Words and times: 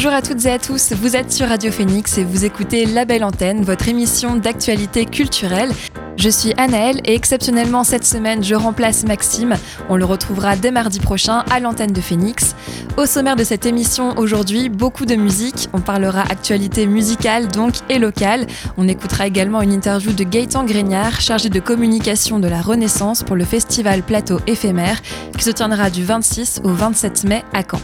Bonjour 0.00 0.12
à 0.12 0.22
toutes 0.22 0.46
et 0.46 0.52
à 0.52 0.60
tous, 0.60 0.92
vous 0.92 1.16
êtes 1.16 1.32
sur 1.32 1.48
Radio 1.48 1.72
Phoenix 1.72 2.18
et 2.18 2.24
vous 2.24 2.44
écoutez 2.44 2.86
La 2.86 3.04
Belle 3.04 3.24
Antenne, 3.24 3.64
votre 3.64 3.88
émission 3.88 4.36
d'actualité 4.36 5.06
culturelle. 5.06 5.72
Je 6.18 6.28
suis 6.28 6.52
Anaëlle 6.56 7.00
et 7.04 7.14
exceptionnellement 7.14 7.84
cette 7.84 8.04
semaine, 8.04 8.42
je 8.42 8.56
remplace 8.56 9.04
Maxime. 9.04 9.54
On 9.88 9.94
le 9.94 10.04
retrouvera 10.04 10.56
dès 10.56 10.72
mardi 10.72 10.98
prochain 10.98 11.44
à 11.48 11.60
l'antenne 11.60 11.92
de 11.92 12.00
Phoenix. 12.00 12.56
Au 12.96 13.06
sommaire 13.06 13.36
de 13.36 13.44
cette 13.44 13.66
émission 13.66 14.18
aujourd'hui, 14.18 14.68
beaucoup 14.68 15.06
de 15.06 15.14
musique. 15.14 15.68
On 15.72 15.80
parlera 15.80 16.22
actualité 16.22 16.88
musicale 16.88 17.46
donc 17.46 17.74
et 17.88 18.00
locale. 18.00 18.48
On 18.76 18.88
écoutera 18.88 19.28
également 19.28 19.62
une 19.62 19.72
interview 19.72 20.10
de 20.10 20.24
Gaëtan 20.24 20.64
Grignard, 20.64 21.20
chargé 21.20 21.50
de 21.50 21.60
communication 21.60 22.40
de 22.40 22.48
la 22.48 22.62
Renaissance 22.62 23.22
pour 23.22 23.36
le 23.36 23.44
festival 23.44 24.02
Plateau 24.02 24.40
éphémère 24.48 25.00
qui 25.36 25.44
se 25.44 25.50
tiendra 25.50 25.88
du 25.88 26.02
26 26.02 26.62
au 26.64 26.70
27 26.70 27.24
mai 27.24 27.44
à 27.52 27.62
Caen. 27.62 27.80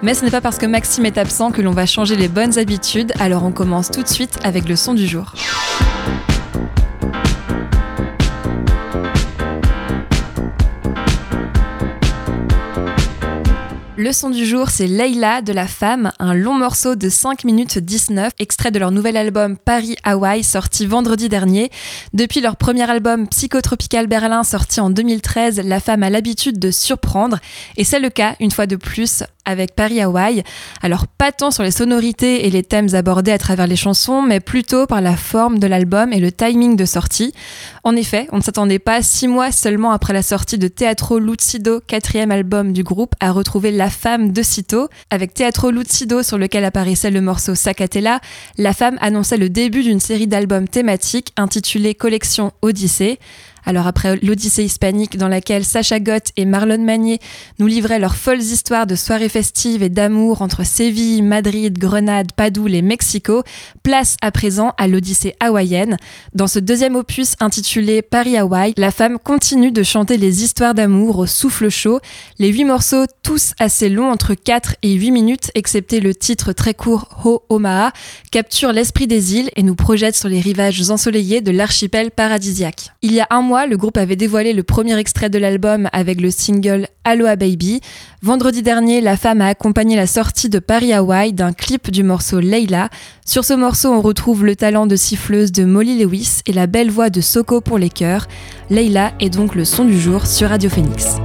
Mais 0.00 0.14
ce 0.14 0.24
n'est 0.24 0.30
pas 0.30 0.40
parce 0.40 0.56
que 0.56 0.64
Maxime 0.64 1.04
est 1.04 1.18
absent 1.18 1.50
que 1.50 1.60
l'on 1.60 1.72
va 1.72 1.84
changer 1.84 2.16
les 2.16 2.28
bonnes 2.28 2.58
habitudes, 2.58 3.12
alors 3.20 3.44
on 3.44 3.52
commence 3.52 3.90
tout 3.90 4.02
de 4.02 4.08
suite 4.08 4.38
avec 4.44 4.66
le 4.66 4.76
son 4.76 4.94
du 4.94 5.06
jour. 5.06 5.34
Le 13.98 14.12
son 14.12 14.28
du 14.28 14.44
jour, 14.44 14.68
c'est 14.68 14.88
Leila 14.88 15.40
de 15.40 15.54
La 15.54 15.66
Femme, 15.66 16.12
un 16.18 16.34
long 16.34 16.52
morceau 16.52 16.96
de 16.96 17.08
5 17.08 17.44
minutes 17.44 17.78
19, 17.78 18.30
extrait 18.38 18.70
de 18.70 18.78
leur 18.78 18.90
nouvel 18.90 19.16
album 19.16 19.56
Paris 19.56 19.96
Hawaii, 20.04 20.44
sorti 20.44 20.84
vendredi 20.84 21.30
dernier. 21.30 21.70
Depuis 22.12 22.42
leur 22.42 22.56
premier 22.56 22.88
album 22.90 23.26
Psychotropical 23.26 24.06
Berlin, 24.06 24.44
sorti 24.44 24.80
en 24.80 24.90
2013, 24.90 25.62
La 25.64 25.80
Femme 25.80 26.02
a 26.02 26.10
l'habitude 26.10 26.58
de 26.58 26.70
surprendre, 26.70 27.38
et 27.78 27.84
c'est 27.84 27.98
le 27.98 28.10
cas, 28.10 28.36
une 28.38 28.50
fois 28.50 28.66
de 28.66 28.76
plus, 28.76 29.22
avec 29.46 29.74
Paris 29.74 30.02
Hawaii. 30.02 30.42
Alors 30.82 31.06
pas 31.06 31.32
tant 31.32 31.50
sur 31.50 31.62
les 31.62 31.70
sonorités 31.70 32.46
et 32.46 32.50
les 32.50 32.62
thèmes 32.62 32.94
abordés 32.94 33.30
à 33.30 33.38
travers 33.38 33.66
les 33.66 33.76
chansons, 33.76 34.20
mais 34.20 34.40
plutôt 34.40 34.86
par 34.86 35.00
la 35.00 35.16
forme 35.16 35.58
de 35.58 35.66
l'album 35.66 36.12
et 36.12 36.20
le 36.20 36.30
timing 36.30 36.76
de 36.76 36.84
sortie. 36.84 37.32
En 37.84 37.96
effet, 37.96 38.28
on 38.32 38.38
ne 38.38 38.42
s'attendait 38.42 38.78
pas 38.78 39.00
six 39.00 39.28
mois 39.28 39.52
seulement 39.52 39.92
après 39.92 40.12
la 40.12 40.22
sortie 40.22 40.58
de 40.58 40.68
Teatro 40.68 41.18
Lucido, 41.18 41.80
quatrième 41.86 42.32
album 42.32 42.72
du 42.72 42.82
groupe, 42.82 43.14
à 43.20 43.30
retrouver 43.30 43.70
La 43.70 43.88
Femme 43.88 44.32
de 44.32 44.42
Cito. 44.42 44.88
Avec 45.10 45.32
Teatro 45.32 45.70
Lucido 45.70 46.22
sur 46.22 46.36
lequel 46.36 46.64
apparaissait 46.64 47.10
le 47.10 47.20
morceau 47.20 47.54
Sacatella, 47.54 48.20
La 48.58 48.72
Femme 48.72 48.98
annonçait 49.00 49.36
le 49.36 49.48
début 49.48 49.82
d'une 49.82 50.00
série 50.00 50.26
d'albums 50.26 50.68
thématiques 50.68 51.32
intitulée 51.36 51.94
Collection 51.94 52.52
Odyssée. 52.62 53.18
Alors 53.66 53.88
après 53.88 54.16
l'Odyssée 54.22 54.64
hispanique 54.64 55.18
dans 55.18 55.28
laquelle 55.28 55.64
Sacha 55.64 55.98
Gott 55.98 56.28
et 56.36 56.44
Marlon 56.44 56.82
Magnier 56.82 57.18
nous 57.58 57.66
livraient 57.66 57.98
leurs 57.98 58.14
folles 58.14 58.40
histoires 58.40 58.86
de 58.86 58.94
soirées 58.94 59.28
festives 59.28 59.82
et 59.82 59.88
d'amour 59.88 60.40
entre 60.40 60.64
Séville, 60.64 61.22
Madrid, 61.22 61.76
Grenade, 61.76 62.32
Padoue 62.32 62.68
et 62.68 62.82
Mexico, 62.82 63.42
place 63.82 64.16
à 64.22 64.30
présent 64.30 64.72
à 64.78 64.86
l'Odyssée 64.86 65.34
hawaïenne. 65.40 65.96
Dans 66.32 66.46
ce 66.46 66.60
deuxième 66.60 66.94
opus 66.94 67.34
intitulé 67.40 68.02
Paris 68.02 68.36
Hawaii, 68.36 68.72
la 68.76 68.92
femme 68.92 69.18
continue 69.18 69.72
de 69.72 69.82
chanter 69.82 70.16
les 70.16 70.44
histoires 70.44 70.74
d'amour 70.74 71.18
au 71.18 71.26
souffle 71.26 71.68
chaud. 71.68 71.98
Les 72.38 72.48
huit 72.48 72.64
morceaux, 72.64 73.06
tous 73.24 73.52
assez 73.58 73.88
longs, 73.88 74.10
entre 74.10 74.34
4 74.34 74.76
et 74.82 74.92
8 74.92 75.10
minutes, 75.10 75.50
excepté 75.54 75.98
le 75.98 76.14
titre 76.14 76.52
très 76.52 76.74
court 76.74 77.08
Ho 77.24 77.42
Omaha, 77.48 77.92
capturent 78.30 78.72
l'esprit 78.72 79.08
des 79.08 79.34
îles 79.34 79.50
et 79.56 79.62
nous 79.62 79.74
projettent 79.74 80.16
sur 80.16 80.28
les 80.28 80.40
rivages 80.40 80.90
ensoleillés 80.90 81.40
de 81.40 81.50
l'archipel 81.50 82.10
paradisiaque. 82.10 82.90
Il 83.02 83.12
y 83.12 83.20
a 83.20 83.26
un 83.30 83.42
mois, 83.42 83.55
le 83.64 83.78
groupe 83.78 83.96
avait 83.96 84.16
dévoilé 84.16 84.52
le 84.52 84.62
premier 84.62 84.98
extrait 84.98 85.30
de 85.30 85.38
l'album 85.38 85.88
avec 85.94 86.20
le 86.20 86.30
single 86.30 86.88
Aloha 87.04 87.36
Baby. 87.36 87.80
Vendredi 88.20 88.62
dernier, 88.62 89.00
la 89.00 89.16
femme 89.16 89.40
a 89.40 89.46
accompagné 89.46 89.96
la 89.96 90.06
sortie 90.06 90.50
de 90.50 90.58
Paris 90.58 90.92
Hawaii 90.92 91.32
d'un 91.32 91.54
clip 91.54 91.90
du 91.90 92.02
morceau 92.02 92.40
Leila. 92.40 92.90
Sur 93.24 93.44
ce 93.44 93.54
morceau, 93.54 93.88
on 93.88 94.02
retrouve 94.02 94.44
le 94.44 94.56
talent 94.56 94.86
de 94.86 94.96
siffleuse 94.96 95.52
de 95.52 95.64
Molly 95.64 95.98
Lewis 95.98 96.40
et 96.44 96.52
la 96.52 96.66
belle 96.66 96.90
voix 96.90 97.08
de 97.08 97.22
Soko 97.22 97.62
pour 97.62 97.78
les 97.78 97.90
chœurs. 97.90 98.26
Leila 98.68 99.12
est 99.20 99.30
donc 99.30 99.54
le 99.54 99.64
son 99.64 99.86
du 99.86 99.98
jour 99.98 100.26
sur 100.26 100.50
Radio 100.50 100.68
Phoenix. 100.68 101.16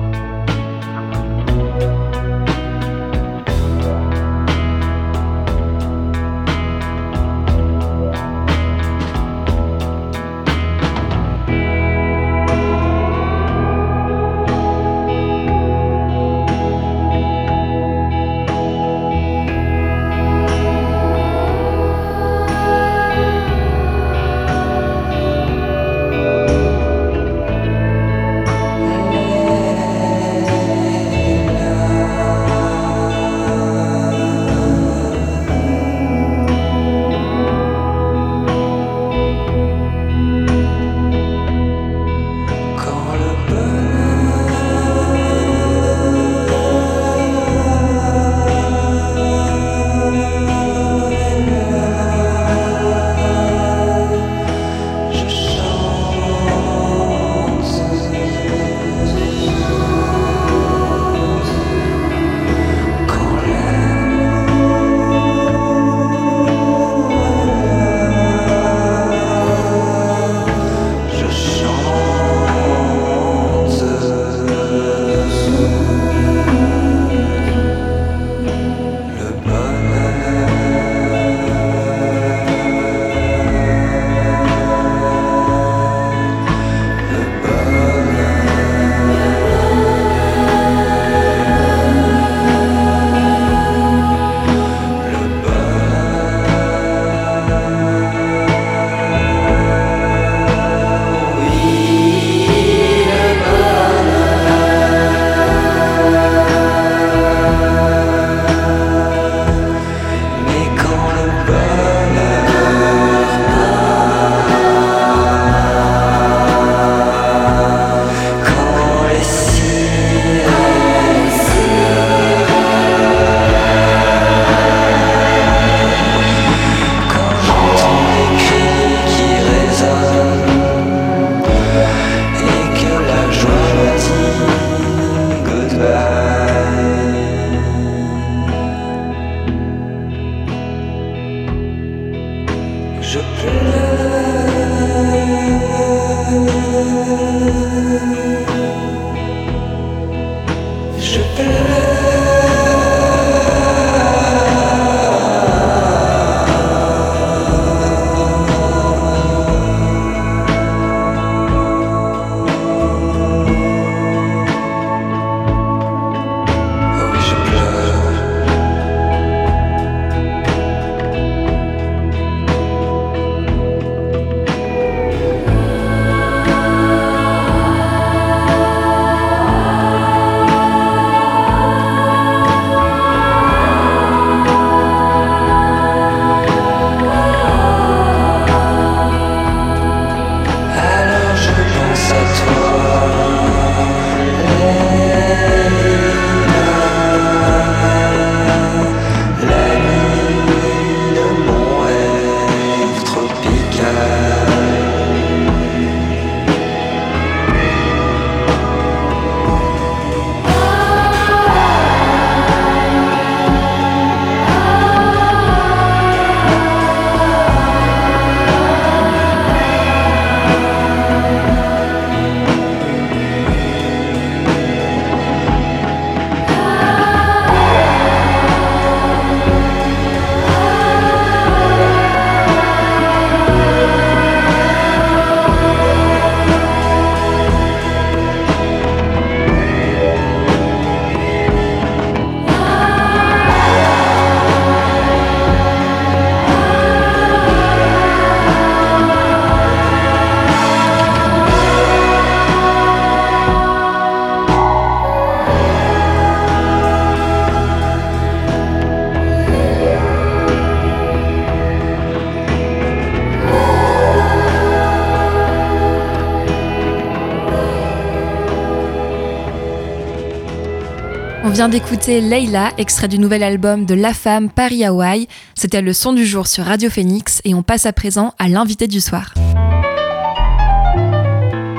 Vient 271.62 271.70
d'écouter 271.70 272.22
Leila, 272.22 272.72
extrait 272.80 273.08
du 273.08 273.20
nouvel 273.20 273.44
album 273.44 273.86
de 273.86 273.94
La 273.94 274.16
Femme 274.16 274.50
Paris 274.50 274.84
Hawaï. 274.84 275.28
C'était 275.54 275.84
le 275.84 275.94
son 275.94 276.12
du 276.12 276.26
jour 276.26 276.48
sur 276.48 276.66
Radio 276.66 276.90
Phoenix 276.90 277.40
et 277.46 277.54
on 277.54 277.62
passe 277.62 277.86
à 277.86 277.94
présent 277.94 278.34
à 278.40 278.48
l'invité 278.48 278.88
du 278.88 279.00
soir. 279.00 279.36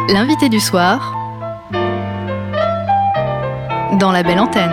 L'invité 0.08 0.48
du 0.48 0.60
soir 0.60 1.18
dans 3.98 4.12
la 4.12 4.22
belle 4.22 4.38
antenne. 4.38 4.70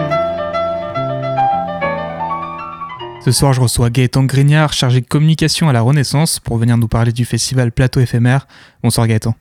Ce 3.26 3.32
soir, 3.32 3.54
je 3.54 3.62
reçois 3.62 3.90
Gaëtan 3.90 4.26
Grignard, 4.26 4.74
chargé 4.74 5.02
de 5.02 5.08
communication 5.08 5.70
à 5.70 5.74
la 5.74 5.82
Renaissance, 5.82 6.40
pour 6.40 6.58
venir 6.58 6.78
nous 6.78 6.88
parler 6.88 7.14
du 7.14 7.26
festival 7.26 7.72
Plateau 7.72 8.00
éphémère. 8.00 8.46
Bonsoir 8.84 9.08
Gaëtan. 9.08 9.34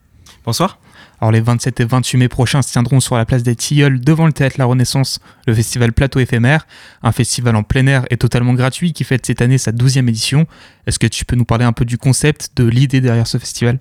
Bonsoir. 0.46 0.78
Alors 1.20 1.32
les 1.32 1.40
27 1.40 1.80
et 1.80 1.84
28 1.84 2.18
mai 2.18 2.28
prochains 2.28 2.62
se 2.62 2.70
tiendront 2.70 3.00
sur 3.00 3.16
la 3.16 3.24
place 3.24 3.42
des 3.42 3.56
Tilleuls 3.56 4.00
devant 4.00 4.26
le 4.26 4.32
théâtre 4.32 4.56
La 4.58 4.66
Renaissance 4.66 5.18
le 5.46 5.54
festival 5.54 5.92
Plateau 5.92 6.20
éphémère, 6.20 6.66
un 7.02 7.12
festival 7.12 7.56
en 7.56 7.64
plein 7.64 7.86
air 7.86 8.04
et 8.10 8.16
totalement 8.16 8.54
gratuit 8.54 8.92
qui 8.92 9.04
fête 9.04 9.26
cette 9.26 9.42
année 9.42 9.58
sa 9.58 9.72
12e 9.72 10.08
édition. 10.08 10.46
Est-ce 10.86 10.98
que 10.98 11.06
tu 11.06 11.24
peux 11.24 11.34
nous 11.34 11.44
parler 11.44 11.64
un 11.64 11.72
peu 11.72 11.84
du 11.84 11.98
concept, 11.98 12.50
de 12.56 12.64
l'idée 12.64 13.00
derrière 13.00 13.26
ce 13.26 13.38
festival? 13.38 13.78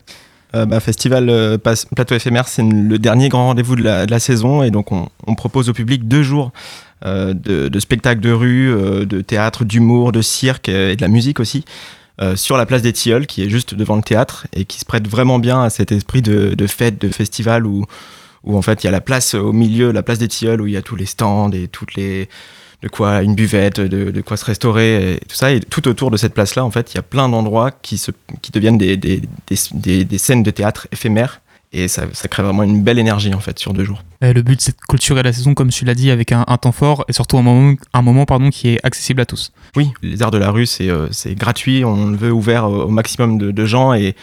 Euh, 0.55 0.65
bah, 0.65 0.79
festival 0.79 1.29
euh, 1.29 1.57
Plateau 1.57 2.15
éphémère, 2.15 2.47
c'est 2.47 2.63
le 2.63 2.97
dernier 2.97 3.29
grand 3.29 3.47
rendez-vous 3.47 3.75
de, 3.75 3.83
la, 3.83 4.19
saison 4.19 4.63
et 4.63 4.71
donc 4.71 4.91
on, 4.91 5.35
propose 5.35 5.69
au 5.69 5.73
public 5.73 6.07
deux 6.07 6.23
jours 6.23 6.51
euh, 7.05 7.33
de, 7.33 7.67
de, 7.67 7.79
spectacles 7.79 8.21
de 8.21 8.31
rue, 8.31 8.73
de 9.05 9.21
théâtre, 9.21 9.65
d'humour, 9.65 10.11
de 10.11 10.21
cirque 10.21 10.69
et 10.69 10.95
de 10.95 11.01
la 11.01 11.09
musique 11.09 11.39
aussi. 11.39 11.65
Euh, 12.19 12.35
sur 12.35 12.57
la 12.57 12.65
place 12.65 12.81
des 12.81 12.93
Tilleuls, 12.93 13.27
qui 13.27 13.43
est 13.43 13.49
juste 13.49 13.75
devant 13.75 13.95
le 13.95 14.01
théâtre 14.01 14.47
et 14.51 14.65
qui 14.65 14.79
se 14.79 14.85
prête 14.85 15.07
vraiment 15.07 15.37
bien 15.37 15.61
à 15.61 15.69
cet 15.69 15.91
esprit 15.91 16.23
de, 16.23 16.55
fête, 16.67 16.99
de 16.99 17.09
festival 17.09 17.67
où, 17.67 17.85
où 18.43 18.57
en 18.57 18.63
fait 18.63 18.83
il 18.83 18.87
y 18.87 18.89
a 18.89 18.91
la 18.91 19.01
place 19.01 19.35
au 19.35 19.53
milieu, 19.53 19.91
la 19.91 20.01
place 20.01 20.17
des 20.17 20.27
Tilleuls, 20.27 20.59
où 20.59 20.65
il 20.65 20.73
y 20.73 20.77
a 20.77 20.81
tous 20.81 20.95
les 20.95 21.05
stands 21.05 21.51
et 21.51 21.67
toutes 21.67 21.93
les 21.93 22.27
de 22.83 22.87
quoi 22.87 23.23
une 23.23 23.35
buvette, 23.35 23.79
de, 23.79 24.21
quoi 24.21 24.37
se 24.37 24.45
restaurer, 24.45 25.13
et 25.13 25.19
tout 25.27 25.35
ça. 25.35 25.51
Et 25.51 25.59
tout 25.59 25.87
autour 25.87 26.11
de 26.11 26.17
cette 26.17 26.33
place-là, 26.33 26.63
en 26.63 26.71
fait, 26.71 26.93
il 26.93 26.97
y 26.97 26.99
a 26.99 27.03
plein 27.03 27.27
d'endroits 27.27 27.71
qui, 27.71 27.97
se, 27.97 28.11
qui 28.41 28.51
deviennent 28.51 28.77
des, 28.77 28.97
des, 28.97 29.21
des, 29.73 30.05
des, 30.05 30.17
scènes 30.17 30.43
de 30.43 30.51
théâtre 30.51 30.87
éphémères 30.91 31.41
et 31.73 31.87
ça, 31.87 32.07
crée 32.29 32.43
vraiment 32.43 32.63
une 32.63 32.81
belle 32.81 32.99
énergie 32.99 33.33
en 33.33 33.39
fait 33.39 33.59
sur 33.59 33.73
deux 33.73 33.83
jours. 33.83 34.03
le 34.21 34.41
but 34.41 34.61
c'est 34.61 34.71
de 34.71 34.81
clôturer 34.87 35.21
la 35.23 35.33
saison 35.33 35.53
comme 35.53 35.69
tu 35.69 35.85
l'as 35.85 35.95
dit 35.95 36.11
avec 36.11 36.31
un, 36.31 36.43
temps 36.57 36.71
fort 36.71 37.03
et 37.07 37.13
surtout 37.13 37.37
un 37.37 37.41
moment, 37.41 37.75
un 37.93 38.01
moment 38.01 38.25
pardon, 38.25 38.49
qui 38.49 38.69
est 38.69 38.79
accessible 38.83 39.21
à 39.21 39.25
tous. 39.25 39.51
Oui, 39.75 39.91
les 40.01 40.21
arts 40.21 40.31
de 40.31 40.37
la 40.37 40.49
rue 40.49 40.65
c'est 40.65 40.89
euh, 40.89 41.09
gratuit, 41.29 41.83
on 41.83 42.07
le 42.07 42.17
veut 42.17 42.31
ouvert 42.31 42.65
au, 42.65 42.87
maximum 42.87 43.37
de, 43.37 43.65
gens 43.65 43.93
et, 43.93 44.15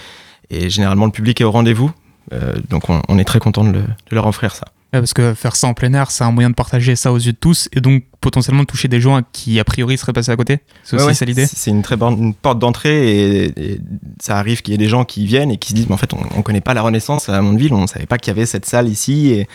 et, 0.50 0.70
généralement 0.70 1.06
le 1.06 1.12
public 1.12 1.40
est 1.40 1.44
au 1.44 1.50
rendez-vous. 1.50 1.92
Euh, 2.32 2.54
donc 2.70 2.84
on, 2.88 3.18
est 3.18 3.24
très 3.24 3.38
content 3.38 3.64
de, 3.64 3.72
de 3.72 3.82
leur 4.12 4.26
offrir 4.26 4.54
ça 4.54 4.66
parce 5.00 5.14
que 5.14 5.34
faire 5.34 5.56
ça 5.56 5.66
en 5.66 5.74
plein 5.74 5.92
air, 5.94 6.10
c'est 6.10 6.24
un 6.24 6.30
moyen 6.30 6.50
de 6.50 6.54
partager 6.54 6.96
ça 6.96 7.12
aux 7.12 7.18
yeux 7.18 7.32
de 7.32 7.38
tous 7.38 7.68
et 7.72 7.80
donc 7.80 8.04
potentiellement 8.20 8.64
toucher 8.64 8.88
des 8.88 9.00
gens 9.00 9.20
qui 9.32 9.58
a 9.60 9.64
priori 9.64 9.98
seraient 9.98 10.12
passés 10.12 10.30
à 10.30 10.36
côté. 10.36 10.60
C'est 10.82 11.00
aussi 11.00 11.14
ça 11.14 11.24
l'idée. 11.24 11.46
C'est 11.46 11.70
une 11.70 11.82
très 11.82 11.96
bonne 11.96 12.34
porte 12.34 12.58
d'entrée 12.58 13.44
et, 13.44 13.80
ça 14.20 14.38
arrive 14.38 14.62
qu'il 14.62 14.72
y 14.72 14.74
ait 14.74 14.78
des 14.78 14.88
gens 14.88 15.04
qui 15.04 15.26
viennent 15.26 15.50
et 15.50 15.56
qui 15.58 15.70
se 15.70 15.74
disent 15.74 15.88
mais 15.88 15.94
en 15.94 15.98
fait 15.98 16.12
on, 16.14 16.36
ne 16.36 16.42
connaît 16.42 16.60
pas 16.60 16.74
la 16.74 16.82
Renaissance 16.82 17.28
à 17.28 17.40
Mondeville, 17.40 17.74
on 17.74 17.82
ne 17.82 17.86
savait 17.86 18.06
pas 18.06 18.18
qu'il 18.18 18.30
y 18.32 18.36
avait 18.36 18.46
cette 18.46 18.66
salle 18.66 18.88
ici 18.88 19.30
et, 19.32 19.48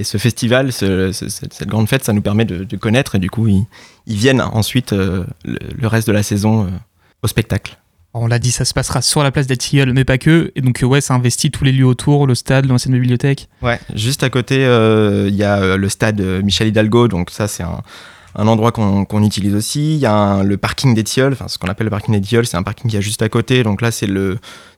ce 0.00 0.16
festival, 0.16 0.70
cette 0.72 1.66
grande 1.66 1.88
fête, 1.88 2.04
ça 2.04 2.12
nous 2.12 2.20
permet 2.20 2.44
de, 2.44 2.76
connaître 2.76 3.16
et 3.16 3.18
du 3.18 3.30
coup 3.30 3.48
ils, 3.48 3.66
viennent 4.06 4.40
ensuite 4.40 4.92
euh, 4.92 5.24
le, 5.44 5.88
reste 5.88 6.06
de 6.06 6.12
la 6.12 6.22
saison 6.22 6.66
euh, 6.66 6.70
au 7.24 7.26
spectacle 7.26 7.76
on 8.14 8.26
l'a 8.26 8.38
dit, 8.38 8.50
ça 8.50 8.64
se 8.64 8.74
passera 8.74 9.02
sur 9.02 9.22
la 9.22 9.30
place 9.30 9.46
des 9.46 9.56
Tilleuls, 9.56 9.92
mais 9.92 10.04
pas 10.04 10.18
que. 10.18 10.50
Et 10.54 10.60
donc, 10.60 10.80
ouais, 10.82 11.00
ça 11.00 11.14
investit 11.14 11.50
tous 11.50 11.64
les 11.64 11.72
lieux 11.72 11.86
autour, 11.86 12.26
le 12.26 12.34
stade, 12.34 12.66
l'ancienne 12.66 12.94
bibliothèque. 12.94 13.48
Ouais, 13.62 13.78
juste 13.94 14.22
à 14.22 14.30
côté, 14.30 14.64
euh, 14.64 15.26
il 15.28 15.34
y 15.34 15.44
a 15.44 15.58
euh, 15.58 15.76
le 15.76 15.88
stade 15.88 16.20
euh, 16.20 16.42
Michel 16.42 16.68
Hidalgo, 16.68 17.08
donc 17.08 17.30
ça, 17.30 17.48
c'est 17.48 17.62
un, 17.62 17.82
endroit 18.46 18.72
qu'on 18.72 19.22
utilise 19.22 19.54
aussi. 19.54 19.94
Il 19.94 20.00
y 20.00 20.06
a 20.06 20.42
le 20.42 20.56
parking 20.56 20.94
des 20.94 21.02
Tilleuls, 21.02 21.32
enfin, 21.32 21.48
ce 21.48 21.58
qu'on 21.58 21.68
appelle 21.68 21.86
le 21.86 21.90
parking 21.90 22.14
des 22.14 22.20
Tilleuls, 22.20 22.46
c'est 22.46 22.56
un 22.56 22.62
parking 22.62 22.90
qui 22.90 22.96
est 22.96 23.02
juste 23.02 23.22
à 23.22 23.28
côté. 23.28 23.62
Donc 23.62 23.82
là, 23.82 23.90
c'est 23.90 24.08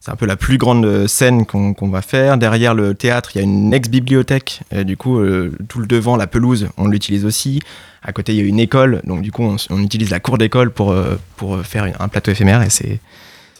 c'est 0.00 0.10
un 0.10 0.16
peu 0.16 0.26
la 0.26 0.36
plus 0.36 0.56
grande 0.56 1.06
scène 1.06 1.44
qu'on 1.44 1.88
va 1.88 2.02
faire. 2.02 2.38
Derrière 2.38 2.74
le 2.74 2.94
théâtre, 2.94 3.30
il 3.34 3.38
y 3.38 3.40
a 3.40 3.44
une 3.44 3.74
ex-bibliothèque. 3.74 4.62
Du 4.84 4.96
coup, 4.96 5.20
tout 5.68 5.80
le 5.80 5.86
devant, 5.86 6.16
la 6.16 6.26
pelouse, 6.26 6.68
on 6.78 6.88
l'utilise 6.88 7.24
aussi. 7.26 7.60
À 8.02 8.12
côté, 8.12 8.32
il 8.32 8.38
y 8.38 8.40
a 8.40 8.44
une 8.44 8.60
école. 8.60 9.02
Donc, 9.04 9.20
du 9.20 9.30
coup, 9.30 9.42
on, 9.42 9.78
utilise 9.82 10.08
la 10.10 10.20
cour 10.20 10.38
d'école 10.38 10.70
pour, 10.70 10.94
pour 11.36 11.60
faire 11.60 11.92
un 12.00 12.08
plateau 12.08 12.30
éphémère 12.30 12.62
et 12.62 12.70
c'est 12.70 13.00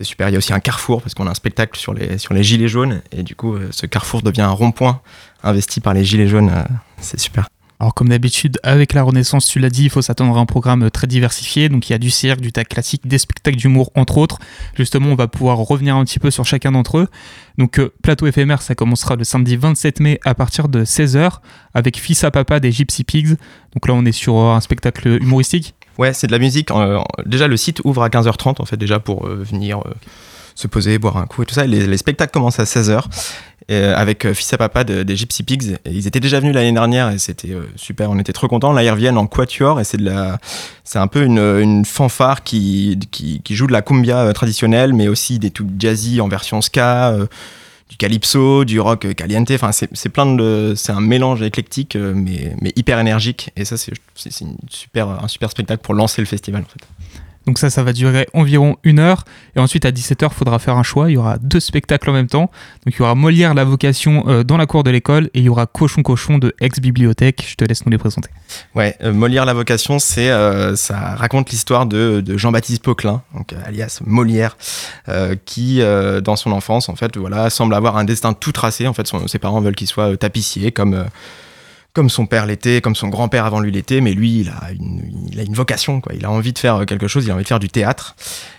c'est 0.01 0.05
super. 0.05 0.31
Il 0.31 0.33
y 0.33 0.35
a 0.35 0.39
aussi 0.39 0.55
un 0.55 0.61
carrefour 0.61 1.03
parce 1.03 1.13
qu'on 1.13 1.27
a 1.27 1.31
un 1.31 1.35
spectacle 1.35 1.79
sur 1.79 1.93
les, 1.93 2.17
sur 2.17 2.33
les 2.33 2.43
gilets 2.43 2.69
jaunes 2.69 3.03
et 3.13 3.23
du 3.23 3.35
coup, 3.35 3.57
euh, 3.57 3.69
ce 3.71 3.85
carrefour 3.85 4.23
devient 4.23 4.41
un 4.41 4.49
rond-point 4.49 5.03
investi 5.43 5.81
par 5.81 5.93
les 5.93 6.07
gilets 6.07 6.27
jaunes. 6.27 6.49
Euh, 6.49 6.63
c'est 7.03 7.21
super. 7.21 7.51
Alors 7.81 7.95
comme 7.95 8.11
d'habitude, 8.11 8.59
avec 8.63 8.93
la 8.93 9.03
Renaissance, 9.03 9.47
tu 9.47 9.59
l'as 9.59 9.71
dit, 9.71 9.85
il 9.85 9.91
faut 9.91 10.03
s'attendre 10.03 10.37
à 10.37 10.41
un 10.41 10.45
programme 10.45 10.91
très 10.91 11.07
diversifié. 11.07 11.71
Donc 11.71 11.89
il 11.89 11.93
y 11.93 11.95
a 11.95 11.99
du 11.99 12.11
cirque, 12.11 12.43
du 12.43 12.53
théâtre 12.53 12.69
classique, 12.69 13.09
des 13.09 13.17
spectacles 13.17 13.57
d'humour, 13.57 13.91
entre 13.95 14.19
autres. 14.19 14.39
Justement, 14.75 15.09
on 15.09 15.15
va 15.15 15.29
pouvoir 15.29 15.57
revenir 15.57 15.97
un 15.97 16.05
petit 16.05 16.19
peu 16.19 16.31
sur 16.31 16.45
chacun 16.45 16.73
d'entre 16.73 16.99
eux. 16.99 17.09
Donc 17.57 17.81
euh, 17.81 17.91
plateau 18.03 18.27
éphémère, 18.27 18.61
ça 18.61 18.75
commencera 18.75 19.17
le 19.17 19.25
samedi 19.25 19.57
27 19.57 20.01
mai 20.01 20.21
à 20.27 20.35
partir 20.35 20.69
de 20.69 20.85
16h 20.85 21.39
avec 21.73 21.99
Fils 21.99 22.23
à 22.23 22.31
Papa 22.31 22.61
des 22.61 22.71
Gypsy 22.71 23.03
Pigs. 23.03 23.39
Donc 23.75 23.89
là, 23.89 23.95
on 23.95 24.05
est 24.05 24.13
sur 24.13 24.37
un 24.37 24.61
spectacle 24.61 25.17
humoristique. 25.23 25.75
Ouais, 25.97 26.13
c'est 26.13 26.27
de 26.27 26.33
la 26.33 26.39
musique. 26.39 26.71
Euh, 26.71 27.01
déjà, 27.25 27.49
le 27.49 27.57
site 27.57 27.81
ouvre 27.85 28.03
à 28.03 28.11
15h30, 28.11 28.61
en 28.61 28.67
fait, 28.67 28.77
déjà 28.77 29.01
pour 29.01 29.27
euh, 29.27 29.43
venir 29.43 29.83
se 30.55 30.67
poser, 30.67 30.99
boire 30.99 31.17
un 31.17 31.27
coup 31.27 31.43
et 31.43 31.47
tout 31.47 31.55
ça. 31.55 31.67
Les, 31.67 31.87
les 31.87 31.97
spectacles 31.97 32.33
commencent 32.33 32.61
à 32.61 32.65
16h 32.65 33.05
avec 33.69 34.33
Fils 34.33 34.53
à 34.53 34.59
Papa 34.59 34.83
des 34.83 35.15
Gypsy 35.15 35.45
Pigs. 35.45 35.79
Et 35.85 35.93
ils 35.93 36.09
étaient 36.09 36.19
déjà 36.19 36.41
venus 36.41 36.53
l'année 36.53 36.73
dernière 36.73 37.11
et 37.11 37.19
c'était 37.19 37.57
super, 37.77 38.11
on 38.11 38.19
était 38.19 38.33
trop 38.33 38.49
contents. 38.49 38.73
Là, 38.73 38.83
ils 38.83 38.91
reviennent 38.91 39.17
en 39.17 39.29
quatuor 39.29 39.79
et 39.79 39.85
c'est 39.85 39.97
de 39.97 40.05
la, 40.05 40.41
c'est 40.83 40.99
un 40.99 41.07
peu 41.07 41.23
une, 41.23 41.85
fanfare 41.85 42.43
qui, 42.43 42.99
qui, 43.13 43.55
joue 43.55 43.69
de 43.69 43.73
la 43.73 43.81
cumbia 43.81 44.33
traditionnelle, 44.33 44.93
mais 44.93 45.07
aussi 45.07 45.39
des 45.39 45.53
trucs 45.53 45.69
jazzy 45.79 46.21
en 46.21 46.27
version 46.27 46.61
ska 46.63 47.15
du 47.91 47.97
calypso, 47.97 48.65
du 48.65 48.81
rock 48.81 49.15
caliente. 49.15 49.51
Enfin, 49.51 49.73
c'est 49.73 50.09
plein 50.09 50.27
de, 50.35 50.75
c'est 50.77 50.93
un 50.93 51.01
mélange 51.01 51.43
éclectique, 51.43 51.97
mais, 51.97 52.55
mais 52.63 52.73
hyper 52.77 52.99
énergique. 52.99 53.51
Et 53.57 53.65
ça, 53.65 53.77
c'est 53.77 53.93
super, 54.69 55.09
un 55.09 55.29
super 55.29 55.51
spectacle 55.51 55.83
pour 55.83 55.95
lancer 55.95 56.23
le 56.23 56.27
festival. 56.27 56.63
En 56.63 56.67
fait. 56.67 56.87
Donc 57.51 57.59
ça, 57.59 57.69
ça 57.69 57.83
va 57.83 57.93
durer 57.93 58.29
environ 58.33 58.77
une 58.85 59.01
heure. 59.01 59.25
Et 59.57 59.59
ensuite, 59.59 59.85
à 59.85 59.91
17h, 59.91 60.29
il 60.31 60.35
faudra 60.37 60.61
faire 60.61 60.77
un 60.77 60.85
choix. 60.85 61.11
Il 61.11 61.15
y 61.15 61.17
aura 61.17 61.37
deux 61.39 61.59
spectacles 61.59 62.09
en 62.09 62.13
même 62.13 62.29
temps. 62.29 62.49
Donc 62.87 62.95
il 62.95 62.99
y 63.01 63.03
aura 63.03 63.17
Molière, 63.17 63.55
la 63.55 63.65
vocation 63.65 64.23
euh, 64.29 64.45
dans 64.45 64.57
la 64.57 64.67
cour 64.67 64.85
de 64.85 64.91
l'école. 64.93 65.31
Et 65.35 65.41
il 65.41 65.43
y 65.43 65.49
aura 65.49 65.67
Cochon 65.67 66.05
Cochon 66.05 66.39
de 66.39 66.55
Ex-Bibliothèque. 66.61 67.45
Je 67.49 67.57
te 67.57 67.65
laisse 67.65 67.85
nous 67.85 67.91
les 67.91 67.99
présenter. 67.99 68.31
Ouais, 68.77 68.95
euh, 69.03 69.13
Molière, 69.13 69.47
la 69.47 69.53
vocation, 69.53 69.99
c'est, 69.99 70.31
euh, 70.31 70.77
ça 70.77 71.17
raconte 71.17 71.51
l'histoire 71.51 71.87
de, 71.87 72.23
Jean-Baptiste 72.37 72.85
Poquelin, 72.85 73.21
donc, 73.35 73.53
alias 73.67 73.99
Molière, 74.07 74.57
qui, 75.45 75.81
dans 76.23 76.37
son 76.37 76.53
enfance, 76.53 76.89
en 76.89 76.95
fait, 76.95 77.17
voilà, 77.17 77.51
semble 77.51 77.75
avoir 77.75 77.97
un 77.97 78.05
destin 78.05 78.33
tout 78.33 78.53
tracé. 78.53 78.87
En 78.87 78.95
fait, 78.95 79.11
ses 79.27 79.41
parents 79.41 79.61
veulent 79.61 79.75
qu'il 79.75 79.89
soit 79.89 80.17
tapissier, 80.17 80.71
comme 80.71 81.05
comme 81.93 82.09
son 82.09 82.27
père 82.27 82.47
l'était, 82.47 82.81
comme 82.81 82.95
son 82.95 83.09
grand-père 83.09 83.45
avant 83.45 83.61
lui 83.61 83.73
l'était, 83.73 84.01
mais 84.01 84.13
lui, 84.13 84.41
il 84.41 84.49
a, 84.49 84.71
une, 84.73 85.29
il 85.33 85.41
a 85.41 85.43
une 85.43 85.55
vocation, 85.55 86.01
quoi. 86.01 86.13
Il 86.15 86.25
a 86.25 86.31
envie 86.31 86.53
de 86.53 86.59
faire 86.59 86.87
quelque 86.87 87.09
chose, 87.09 87.25
il 87.25 87.31
a 87.31 87.35
envie 87.35 87.43
de 87.43 87.49
faire 87.49 87.59
du 87.59 87.69
théâtre. 87.69 88.15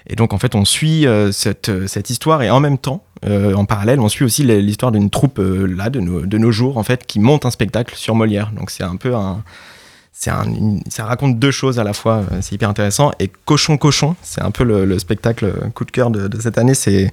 Et 0.07 0.15
donc, 0.15 0.33
en 0.33 0.37
fait, 0.37 0.53
on 0.55 0.65
suit 0.65 1.07
euh, 1.07 1.31
cette, 1.31 1.69
euh, 1.69 1.87
cette, 1.87 2.09
histoire 2.09 2.41
et 2.41 2.49
en 2.49 2.59
même 2.59 2.77
temps, 2.77 3.03
euh, 3.25 3.53
en 3.53 3.65
parallèle, 3.65 3.99
on 3.99 4.09
suit 4.09 4.25
aussi 4.25 4.43
l'histoire 4.43 4.91
d'une 4.91 5.09
troupe 5.09 5.39
là 5.39 5.89
de 5.89 5.99
nos, 5.99 6.25
de 6.25 6.37
nos 6.37 6.51
jours, 6.51 6.77
en 6.77 6.83
fait, 6.83 7.05
qui 7.05 7.19
monte 7.19 7.45
un 7.45 7.51
spectacle 7.51 7.95
sur 7.95 8.15
Molière. 8.15 8.51
Donc, 8.51 8.69
c'est 8.69 8.83
un 8.83 8.97
peu 8.97 9.15
un, 9.15 9.43
un, 10.27 10.45
ça 10.89 11.05
raconte 11.05 11.39
deux 11.39 11.51
choses 11.51 11.79
à 11.79 11.83
la 11.83 11.93
fois, 11.93 12.23
euh, 12.31 12.39
c'est 12.41 12.53
hyper 12.55 12.69
intéressant. 12.69 13.11
Et 13.19 13.31
Cochon 13.45 13.77
Cochon, 13.77 14.15
c'est 14.21 14.41
un 14.41 14.51
peu 14.51 14.63
le, 14.63 14.99
spectacle 14.99 15.53
coup 15.73 15.85
de 15.85 15.91
cœur 15.91 16.11
de, 16.11 16.39
cette 16.39 16.57
année. 16.57 16.73
C'est, 16.73 17.09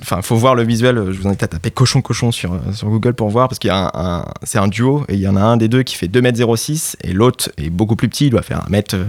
enfin, 0.00 0.22
faut 0.22 0.36
voir 0.36 0.54
le 0.54 0.62
visuel. 0.62 0.96
Je 1.10 1.20
vous 1.20 1.26
invite 1.26 1.42
à 1.42 1.48
taper 1.48 1.70
Cochon 1.70 2.00
Cochon 2.02 2.32
sur, 2.32 2.58
sur 2.72 2.88
Google 2.88 3.14
pour 3.14 3.28
voir, 3.28 3.48
parce 3.48 3.58
qu'il 3.58 3.68
y 3.68 3.72
a 3.72 3.90
un, 3.94 4.24
c'est 4.42 4.58
un 4.58 4.68
duo 4.68 5.04
et 5.08 5.14
il 5.14 5.20
y 5.20 5.28
en 5.28 5.36
a 5.36 5.42
un 5.42 5.56
des 5.56 5.68
deux 5.68 5.82
qui 5.82 5.96
fait 5.96 6.06
2m06 6.06 6.96
et 7.02 7.12
l'autre 7.12 7.50
est 7.58 7.70
beaucoup 7.70 7.96
plus 7.96 8.08
petit, 8.08 8.26
il 8.26 8.30
doit 8.30 8.42
faire 8.42 8.66
1m. 8.70 9.06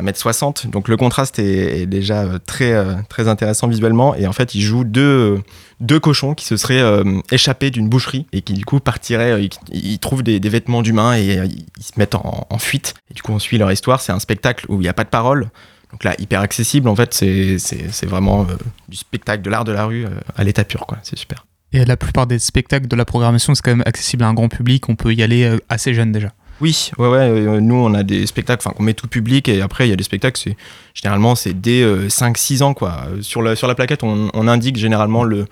1m60. 0.00 0.70
Donc 0.70 0.88
le 0.88 0.96
contraste 0.96 1.38
est, 1.38 1.86
déjà 1.86 2.22
euh, 2.22 2.38
très, 2.44 2.72
euh, 2.72 2.94
très 3.08 3.28
intéressant 3.28 3.68
visuellement. 3.68 4.14
Et 4.14 4.26
en 4.26 4.32
fait, 4.32 4.54
il 4.54 4.60
joue 4.60 4.84
deux, 4.84 5.40
deux 5.80 6.00
cochons 6.00 6.34
qui 6.34 6.44
se 6.44 6.56
seraient 6.56 6.80
euh, 6.80 7.20
échappés 7.30 7.70
d'une 7.70 7.88
boucherie 7.88 8.26
et 8.32 8.42
qui 8.42 8.52
du 8.52 8.64
coup 8.64 8.80
partiraient, 8.80 9.48
ils, 9.72 9.98
trouvent 9.98 10.22
des, 10.22 10.38
vêtements 10.40 10.82
d'humains 10.82 11.16
et 11.16 11.40
ils 11.78 11.82
se 11.82 11.92
mettent 11.96 12.14
en, 12.14 12.58
fuite. 12.58 12.94
Et 13.10 13.14
du 13.14 13.22
coup, 13.22 13.32
on 13.32 13.38
suit 13.38 13.58
leur 13.58 13.72
histoire. 13.72 14.00
C'est 14.00 14.12
un 14.12 14.20
spectacle 14.20 14.66
où 14.68 14.76
il 14.76 14.80
n'y 14.80 14.88
a 14.88 14.94
pas 14.94 15.04
de 15.04 15.10
parole. 15.10 15.50
Donc 15.92 16.04
là, 16.04 16.14
hyper 16.18 16.40
accessible. 16.40 16.88
En 16.88 16.96
fait, 16.96 17.14
c'est 17.14 18.06
vraiment 18.06 18.46
du 18.88 18.96
spectacle, 18.96 19.42
de 19.42 19.50
l'art 19.50 19.64
de 19.64 19.72
la 19.72 19.86
rue 19.86 20.06
à 20.36 20.44
l'état 20.44 20.64
pur. 20.64 20.86
quoi. 20.86 20.98
C'est 21.02 21.18
super. 21.18 21.46
Et 21.72 21.84
la 21.84 21.96
plupart 21.96 22.26
des 22.26 22.38
spectacles 22.38 22.88
de 22.88 22.96
la 22.96 23.04
programmation, 23.04 23.54
c'est 23.54 23.62
quand 23.62 23.72
même 23.72 23.86
accessible 23.86 24.24
à 24.24 24.28
un 24.28 24.34
grand 24.34 24.48
public. 24.48 24.88
On 24.88 24.96
peut 24.96 25.12
y 25.14 25.22
aller 25.22 25.56
assez 25.68 25.94
jeune 25.94 26.12
déjà. 26.12 26.32
Oui, 26.60 26.90
ouais, 26.98 27.08
ouais. 27.08 27.18
Euh, 27.18 27.60
nous, 27.60 27.74
on 27.74 27.92
a 27.94 28.02
des 28.02 28.26
spectacles 28.26 28.66
qu'on 28.68 28.82
met 28.82 28.94
tout 28.94 29.08
public 29.08 29.48
et 29.48 29.60
après, 29.60 29.86
il 29.86 29.90
y 29.90 29.92
a 29.92 29.96
des 29.96 30.04
spectacles, 30.04 30.40
c'est, 30.42 30.56
généralement, 30.94 31.34
c'est 31.34 31.52
dès 31.52 31.84
5-6 32.08 32.62
euh, 32.62 32.64
ans. 32.64 32.74
Quoi. 32.74 33.04
Sur, 33.20 33.42
la, 33.42 33.56
sur 33.56 33.68
la 33.68 33.74
plaquette, 33.74 34.02
on, 34.02 34.48
indique 34.48 34.76
généralement 34.76 35.24
le, 35.24 35.46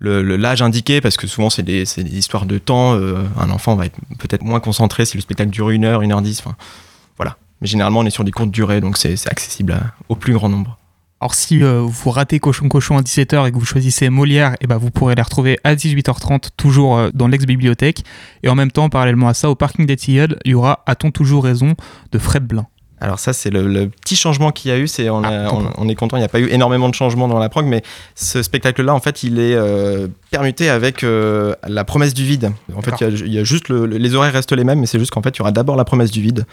l'âge 0.00 0.60
indiqué 0.60 1.00
parce 1.00 1.16
que 1.16 1.26
souvent, 1.26 1.48
c'est 1.48 1.62
des, 1.62 1.84
des 1.84 2.18
histoires 2.18 2.46
de 2.46 2.58
temps. 2.58 2.94
Euh, 2.94 3.24
un 3.38 3.50
enfant 3.50 3.74
va 3.74 3.86
être 3.86 3.98
peut-être 4.18 4.42
moins 4.42 4.60
concentré 4.60 5.06
si 5.06 5.16
le 5.16 5.22
spectacle 5.22 5.50
dure 5.50 5.70
une 5.70 5.84
heure, 5.84 6.02
une 6.02 6.12
heure 6.12 6.22
dix. 6.22 6.42
voilà. 7.16 7.36
Mais 7.60 7.66
généralement, 7.66 8.00
on 8.00 8.06
est 8.06 8.10
sur 8.10 8.24
des 8.24 8.32
courtes 8.32 8.50
durées, 8.50 8.80
donc 8.80 8.98
c'est, 8.98 9.14
accessible 9.26 9.80
au 10.08 10.16
plus 10.16 10.34
grand 10.34 10.50
nombre. 10.50 10.78
Alors 11.24 11.34
si 11.34 11.62
euh, 11.62 11.80
vous 11.80 12.10
ratez 12.10 12.38
Cochon 12.38 12.68
Cochon 12.68 12.98
à 12.98 13.00
17h 13.00 13.48
et 13.48 13.50
que 13.50 13.56
vous 13.56 13.64
choisissez 13.64 14.10
Molière, 14.10 14.52
et 14.52 14.56
eh 14.60 14.66
ben 14.66 14.76
vous 14.76 14.90
pourrez 14.90 15.14
les 15.14 15.22
retrouver 15.22 15.58
à 15.64 15.74
18h30 15.74 16.50
toujours 16.54 16.98
euh, 16.98 17.08
dans 17.14 17.28
l'ex-bibliothèque. 17.28 18.04
Et 18.42 18.50
en 18.50 18.54
même 18.54 18.70
temps, 18.70 18.90
parallèlement 18.90 19.28
à 19.28 19.32
ça, 19.32 19.48
au 19.48 19.54
parking 19.54 19.86
des 19.86 19.96
Tilleuls, 19.96 20.38
il 20.44 20.50
y 20.50 20.54
aura 20.54 20.82
A-t-on 20.84 21.10
toujours 21.12 21.44
raison 21.44 21.76
de 22.12 22.18
Fred 22.18 22.44
Blin. 22.44 22.66
Alors 23.00 23.18
ça, 23.18 23.32
c'est 23.32 23.50
le, 23.50 23.88
petit 23.88 24.16
changement 24.16 24.50
qu'il 24.50 24.70
y 24.70 24.74
a 24.74 24.78
eu. 24.78 24.86
C'est 24.86 25.10
on, 25.10 25.22
ah, 25.24 25.52
on, 25.76 25.88
est 25.88 25.94
content. 25.94 26.16
Il 26.16 26.20
n'y 26.20 26.26
a 26.26 26.28
pas 26.28 26.40
eu 26.40 26.48
énormément 26.48 26.88
de 26.88 26.94
changements 26.94 27.28
dans 27.28 27.38
la 27.38 27.48
prog, 27.48 27.66
mais 27.66 27.82
ce 28.14 28.42
spectacle-là, 28.42 28.94
en 28.94 29.00
fait, 29.00 29.22
il 29.22 29.38
est 29.38 29.54
euh, 29.54 30.08
permuté 30.30 30.70
avec 30.70 31.04
la 31.04 31.84
promesse 31.84 32.14
du 32.14 32.24
vide. 32.24 32.52
En 32.74 32.82
fait, 32.82 32.92
il 33.00 33.32
y, 33.32 33.38
a, 33.38 33.44
juste 33.44 33.68
les 33.68 34.14
horaires 34.14 34.32
restent 34.32 34.52
les 34.52 34.64
mêmes, 34.64 34.80
mais 34.80 34.86
c'est 34.86 34.98
juste 34.98 35.10
qu'en 35.10 35.22
fait, 35.22 35.36
il 35.36 35.38
y 35.40 35.42
aura 35.42 35.52
d'abord 35.52 35.76
la 35.76 35.84
promesse 35.84 36.10
du 36.10 36.20
vide. 36.20 36.46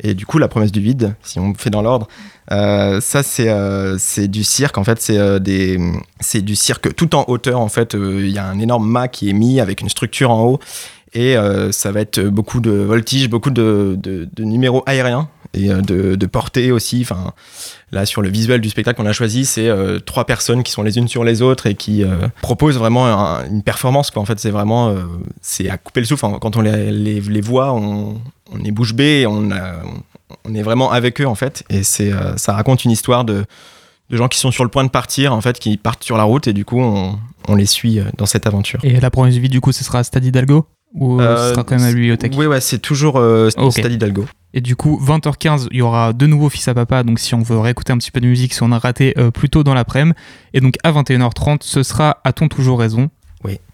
Et 0.00 0.14
du 0.14 0.26
coup, 0.26 0.38
la 0.38 0.48
promesse 0.48 0.72
du 0.72 0.80
vide, 0.80 1.14
si 1.22 1.38
on 1.38 1.54
fait 1.54 1.70
dans 1.70 1.82
l'ordre, 1.82 2.08
euh, 2.50 3.00
ça 3.00 3.22
euh, 3.40 3.96
c'est 3.98 4.28
du 4.28 4.42
cirque. 4.42 4.78
En 4.78 4.84
fait, 4.84 5.00
c'est 5.00 5.18
euh, 5.18 5.38
des 5.38 5.78
c'est 6.20 6.42
du 6.42 6.56
cirque 6.56 6.94
tout 6.94 7.14
en 7.14 7.24
hauteur. 7.28 7.60
En 7.60 7.68
fait, 7.68 7.94
il 7.94 8.30
y 8.30 8.38
a 8.38 8.46
un 8.46 8.58
énorme 8.58 8.88
mât 8.88 9.08
qui 9.08 9.30
est 9.30 9.34
mis 9.34 9.60
avec 9.60 9.80
une 9.80 9.88
structure 9.88 10.30
en 10.30 10.44
haut. 10.44 10.60
Et 11.14 11.36
ça 11.72 11.92
va 11.92 12.00
être 12.00 12.20
beaucoup 12.22 12.60
de 12.60 12.70
voltige, 12.70 13.28
beaucoup 13.28 13.50
de, 13.50 13.98
de, 14.02 14.26
de 14.32 14.44
numéros 14.44 14.82
aériens 14.86 15.28
et 15.54 15.68
de, 15.68 16.14
de 16.14 16.26
portée 16.26 16.72
aussi. 16.72 17.00
Enfin, 17.02 17.32
là, 17.90 18.06
sur 18.06 18.22
le 18.22 18.28
visuel 18.28 18.60
du 18.60 18.70
spectacle 18.70 19.00
qu'on 19.00 19.08
a 19.08 19.12
choisi, 19.12 19.44
c'est 19.44 19.70
trois 20.06 20.24
personnes 20.24 20.62
qui 20.62 20.72
sont 20.72 20.82
les 20.82 20.98
unes 20.98 21.08
sur 21.08 21.24
les 21.24 21.42
autres 21.42 21.66
et 21.66 21.74
qui 21.74 22.04
proposent 22.40 22.78
vraiment 22.78 23.06
une 23.50 23.62
performance. 23.62 24.10
Quoi. 24.10 24.22
En 24.22 24.24
fait, 24.24 24.38
c'est 24.38 24.50
vraiment 24.50 24.94
c'est 25.40 25.68
à 25.68 25.76
couper 25.76 26.00
le 26.00 26.06
souffle. 26.06 26.26
Quand 26.40 26.56
on 26.56 26.60
les, 26.62 26.90
les, 26.90 27.20
les 27.20 27.40
voit, 27.40 27.72
on, 27.72 28.20
on 28.50 28.64
est 28.64 28.70
bouche 28.70 28.94
bée 28.94 29.20
et 29.20 29.26
on, 29.26 29.50
on 30.44 30.54
est 30.54 30.62
vraiment 30.62 30.90
avec 30.90 31.20
eux 31.20 31.26
en 31.26 31.34
fait. 31.34 31.64
Et 31.70 31.82
c'est, 31.82 32.12
euh, 32.12 32.36
ça 32.36 32.52
raconte 32.52 32.84
une 32.84 32.90
histoire 32.90 33.24
de, 33.24 33.44
de, 34.10 34.16
gens 34.16 34.28
qui 34.28 34.38
sont 34.38 34.50
sur 34.50 34.64
le 34.64 34.70
point 34.70 34.84
de 34.84 34.90
partir 34.90 35.32
en 35.32 35.40
fait, 35.40 35.58
qui 35.58 35.76
partent 35.76 36.04
sur 36.04 36.16
la 36.16 36.24
route 36.24 36.46
et 36.46 36.52
du 36.52 36.64
coup 36.64 36.80
on, 36.80 37.18
on 37.48 37.54
les 37.54 37.66
suit 37.66 37.98
euh, 37.98 38.04
dans 38.18 38.26
cette 38.26 38.46
aventure. 38.46 38.80
Et 38.82 39.00
la 39.00 39.10
première 39.10 39.38
vie 39.38 39.48
du 39.48 39.60
coup 39.60 39.72
ce 39.72 39.84
sera 39.84 40.02
Stade 40.04 40.24
Hidalgo 40.24 40.66
ou 40.94 41.20
euh, 41.20 41.48
ce 41.48 41.54
sera 41.54 41.64
quand 41.64 41.76
même 41.76 41.84
à 41.84 41.88
la 41.88 41.94
bibliothèque? 41.94 42.34
Oui 42.36 42.46
ouais 42.46 42.60
c'est 42.60 42.78
toujours 42.78 43.20
Stade 43.50 43.92
Hidalgo. 43.92 44.26
Et 44.54 44.60
du 44.60 44.76
coup, 44.76 45.00
20h15, 45.02 45.68
il 45.70 45.78
y 45.78 45.82
aura 45.82 46.12
de 46.12 46.26
nouveau 46.26 46.48
Fils 46.48 46.68
à 46.68 46.74
Papa. 46.74 47.02
Donc, 47.02 47.18
si 47.18 47.34
on 47.34 47.42
veut 47.42 47.58
réécouter 47.58 47.92
un 47.92 47.98
petit 47.98 48.10
peu 48.10 48.20
de 48.20 48.26
musique, 48.26 48.54
si 48.54 48.62
on 48.62 48.72
a 48.72 48.78
raté 48.78 49.14
plus 49.34 49.48
tôt 49.48 49.64
dans 49.64 49.74
l'après-midi. 49.74 50.16
Et 50.52 50.60
donc, 50.60 50.74
à 50.82 50.92
21h30, 50.92 51.58
ce 51.62 51.82
sera 51.82 52.18
A-t-on 52.24 52.48
toujours 52.48 52.78
raison? 52.78 53.10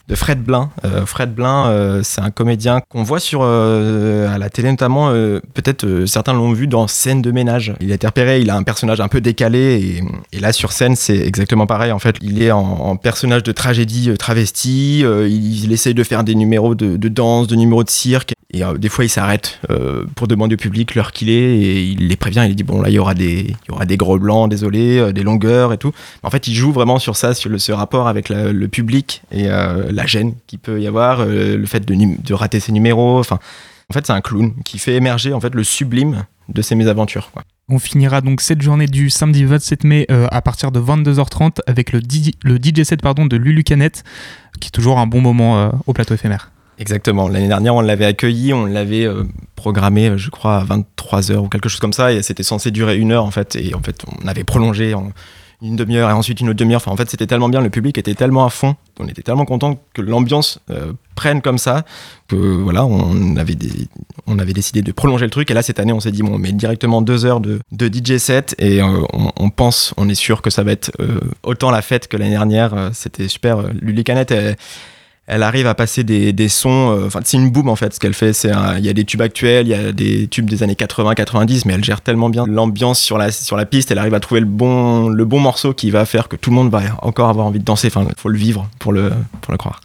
De 0.08 0.14
Fred 0.14 0.42
Blin. 0.42 0.70
Euh, 0.84 1.04
Fred 1.04 1.34
Blin, 1.34 1.66
euh, 1.66 2.00
c'est 2.02 2.22
un 2.22 2.30
comédien 2.30 2.80
qu'on 2.88 3.02
voit 3.02 3.20
sur 3.20 3.40
euh, 3.42 4.34
à 4.34 4.38
la 4.38 4.48
télé 4.48 4.70
notamment. 4.70 5.10
Peut-être 5.54 6.06
certains 6.06 6.32
l'ont 6.32 6.52
vu 6.52 6.66
dans 6.66 6.88
Scène 6.88 7.20
de 7.22 7.30
ménage. 7.30 7.74
Il 7.80 7.92
a 7.92 7.94
été 7.94 8.06
repéré, 8.06 8.40
il 8.40 8.50
a 8.50 8.56
un 8.56 8.62
personnage 8.62 9.00
un 9.00 9.08
peu 9.08 9.20
décalé 9.20 10.02
et, 10.32 10.40
là 10.40 10.52
sur 10.52 10.72
scène 10.72 10.96
c'est 10.96 11.18
exactement 11.18 11.66
pareil. 11.66 11.92
En 11.92 11.98
fait, 11.98 12.16
il 12.22 12.42
est 12.42 12.50
en, 12.50 12.96
personnage 12.96 13.42
de 13.42 13.52
tragédie 13.52 14.10
travesti. 14.18 15.00
Il, 15.00 15.72
essaye 15.72 15.94
de 15.94 16.02
faire 16.02 16.24
des 16.24 16.34
numéros 16.34 16.74
de, 16.74 16.96
de 16.96 17.08
danse, 17.08 17.46
de 17.46 17.56
numéros 17.56 17.84
de 17.84 17.90
cirque. 17.90 18.32
Et 18.50 18.62
des 18.78 18.88
fois, 18.88 19.04
il 19.04 19.10
s'arrête 19.10 19.60
pour 20.14 20.26
demander 20.26 20.54
au 20.54 20.58
public 20.58 20.94
l'heure 20.94 21.12
qu'il 21.12 21.28
est 21.28 21.58
et 21.58 21.82
il 21.82 22.08
les 22.08 22.16
prévient. 22.16 22.46
Il 22.48 22.54
dit 22.54 22.62
bon 22.62 22.80
là, 22.80 22.88
il 22.88 22.94
y 22.94 22.98
aura 22.98 23.14
des, 23.14 23.54
y 23.68 23.70
aura 23.70 23.84
des 23.84 23.96
gros 23.96 24.18
blancs, 24.18 24.48
désolé, 24.48 25.12
des 25.12 25.22
longueurs 25.22 25.72
et 25.72 25.78
tout. 25.78 25.92
En 26.22 26.30
fait, 26.30 26.46
il 26.48 26.54
joue 26.54 26.72
vraiment 26.72 26.98
sur 26.98 27.16
ça, 27.16 27.34
sur 27.34 27.50
le, 27.50 27.58
ce 27.58 27.72
rapport 27.72 28.08
avec 28.08 28.30
le 28.30 28.66
public 28.68 29.22
et 29.32 29.48
la 29.98 30.06
gêne 30.06 30.34
qu'il 30.46 30.60
peut 30.60 30.80
y 30.80 30.86
avoir, 30.86 31.20
euh, 31.20 31.56
le 31.56 31.66
fait 31.66 31.80
de, 31.80 31.94
de, 31.94 32.34
rater 32.34 32.60
ses 32.60 32.70
numéros. 32.70 33.18
Enfin, 33.18 33.40
en 33.90 33.92
fait, 33.92 34.06
c'est 34.06 34.12
un 34.12 34.20
clown 34.20 34.54
qui 34.64 34.78
fait 34.78 34.94
émerger 34.94 35.32
en 35.32 35.40
fait 35.40 35.54
le 35.54 35.64
sublime 35.64 36.24
de 36.48 36.62
ses 36.62 36.76
mésaventures. 36.76 37.30
Quoi. 37.32 37.42
On 37.68 37.78
finira 37.78 38.20
donc 38.20 38.40
cette 38.40 38.62
journée 38.62 38.86
du 38.86 39.10
samedi 39.10 39.44
27 39.44 39.84
mai 39.84 40.06
euh, 40.10 40.28
à 40.30 40.40
partir 40.40 40.70
de 40.70 40.80
22h30 40.80 41.58
avec 41.66 41.92
le, 41.92 42.00
le 42.44 42.56
DJ 42.56 42.84
set 42.84 43.02
pardon, 43.02 43.26
de 43.26 43.36
Lulu 43.36 43.64
Canette, 43.64 44.04
qui 44.60 44.68
est 44.68 44.70
toujours 44.70 44.98
un 44.98 45.06
bon 45.06 45.20
moment 45.20 45.58
euh, 45.58 45.70
au 45.86 45.92
plateau 45.92 46.14
éphémère. 46.14 46.52
Exactement. 46.78 47.28
L'année 47.28 47.48
dernière, 47.48 47.74
on 47.74 47.80
l'avait 47.80 48.04
accueilli, 48.04 48.54
on 48.54 48.64
l'avait 48.64 49.08
programmé, 49.56 50.12
je 50.16 50.30
crois, 50.30 50.58
à 50.58 50.64
23h 50.64 51.38
ou 51.38 51.48
quelque 51.48 51.68
chose 51.68 51.80
comme 51.80 51.92
ça, 51.92 52.12
et 52.12 52.22
c'était 52.22 52.44
censé 52.44 52.70
durer 52.70 52.96
une 52.98 53.10
heure 53.10 53.24
en 53.24 53.32
fait. 53.32 53.56
Et 53.56 53.74
en 53.74 53.80
fait, 53.80 54.04
on 54.22 54.28
avait 54.28 54.44
prolongé. 54.44 54.94
En 54.94 55.10
une 55.62 55.76
demi-heure 55.76 56.08
et 56.10 56.12
ensuite 56.12 56.40
une 56.40 56.48
autre 56.48 56.58
demi-heure. 56.58 56.80
Enfin, 56.80 56.92
en 56.92 56.96
fait, 56.96 57.10
c'était 57.10 57.26
tellement 57.26 57.48
bien, 57.48 57.60
le 57.60 57.70
public 57.70 57.98
était 57.98 58.14
tellement 58.14 58.44
à 58.44 58.50
fond, 58.50 58.76
on 59.00 59.08
était 59.08 59.22
tellement 59.22 59.44
content 59.44 59.78
que 59.92 60.02
l'ambiance 60.02 60.60
euh, 60.70 60.92
prenne 61.14 61.42
comme 61.42 61.58
ça 61.58 61.84
que 62.28 62.36
voilà, 62.36 62.84
on 62.84 63.36
avait, 63.36 63.54
des, 63.54 63.88
on 64.26 64.38
avait 64.38 64.52
décidé 64.52 64.82
de 64.82 64.92
prolonger 64.92 65.24
le 65.24 65.30
truc. 65.30 65.50
Et 65.50 65.54
là, 65.54 65.62
cette 65.62 65.80
année, 65.80 65.92
on 65.92 66.00
s'est 66.00 66.12
dit, 66.12 66.22
bon, 66.22 66.34
on 66.34 66.38
met 66.38 66.52
directement 66.52 67.02
deux 67.02 67.24
heures 67.24 67.40
de, 67.40 67.60
de 67.72 67.86
DJ 67.92 68.18
set 68.18 68.54
et 68.58 68.80
euh, 68.80 69.02
on, 69.12 69.50
pense, 69.50 69.94
on 69.96 70.08
est 70.08 70.14
sûr 70.14 70.42
que 70.42 70.50
ça 70.50 70.62
va 70.62 70.72
être 70.72 70.92
euh, 71.00 71.20
autant 71.42 71.70
la 71.70 71.82
fête 71.82 72.08
que 72.08 72.16
l'année 72.16 72.30
dernière. 72.30 72.90
C'était 72.92 73.28
super. 73.28 73.62
Luli 73.72 74.04
Canette, 74.04 74.30
elle 74.30 74.56
arrive 75.28 75.66
à 75.66 75.74
passer 75.74 76.04
des, 76.04 76.32
des 76.32 76.48
sons. 76.48 76.96
euh, 76.96 77.06
Enfin, 77.06 77.20
c'est 77.24 77.36
une 77.36 77.50
boom 77.50 77.68
en 77.68 77.76
fait. 77.76 77.92
Ce 77.94 78.00
qu'elle 78.00 78.14
fait, 78.14 78.32
c'est 78.32 78.50
il 78.78 78.84
y 78.84 78.88
a 78.88 78.92
des 78.92 79.04
tubes 79.04 79.20
actuels, 79.22 79.66
il 79.66 79.70
y 79.70 79.74
a 79.74 79.92
des 79.92 80.26
tubes 80.28 80.48
des 80.48 80.62
années 80.62 80.74
80-90, 80.74 81.62
mais 81.66 81.74
elle 81.74 81.84
gère 81.84 82.00
tellement 82.00 82.30
bien 82.30 82.46
l'ambiance 82.46 83.00
sur 83.00 83.18
la 83.18 83.30
sur 83.30 83.56
la 83.56 83.66
piste. 83.66 83.90
Elle 83.90 83.98
arrive 83.98 84.14
à 84.14 84.20
trouver 84.20 84.40
le 84.40 84.46
bon 84.46 85.08
le 85.08 85.24
bon 85.24 85.40
morceau 85.40 85.74
qui 85.74 85.90
va 85.90 86.04
faire 86.06 86.28
que 86.28 86.36
tout 86.36 86.50
le 86.50 86.56
monde 86.56 86.70
va 86.70 86.80
encore 87.02 87.28
avoir 87.28 87.46
envie 87.46 87.58
de 87.58 87.64
danser. 87.64 87.88
Enfin, 87.88 88.06
faut 88.16 88.28
le 88.30 88.38
vivre 88.38 88.68
pour 88.78 88.92
le 88.92 89.12
pour 89.40 89.52
le 89.52 89.58
croire. 89.58 89.80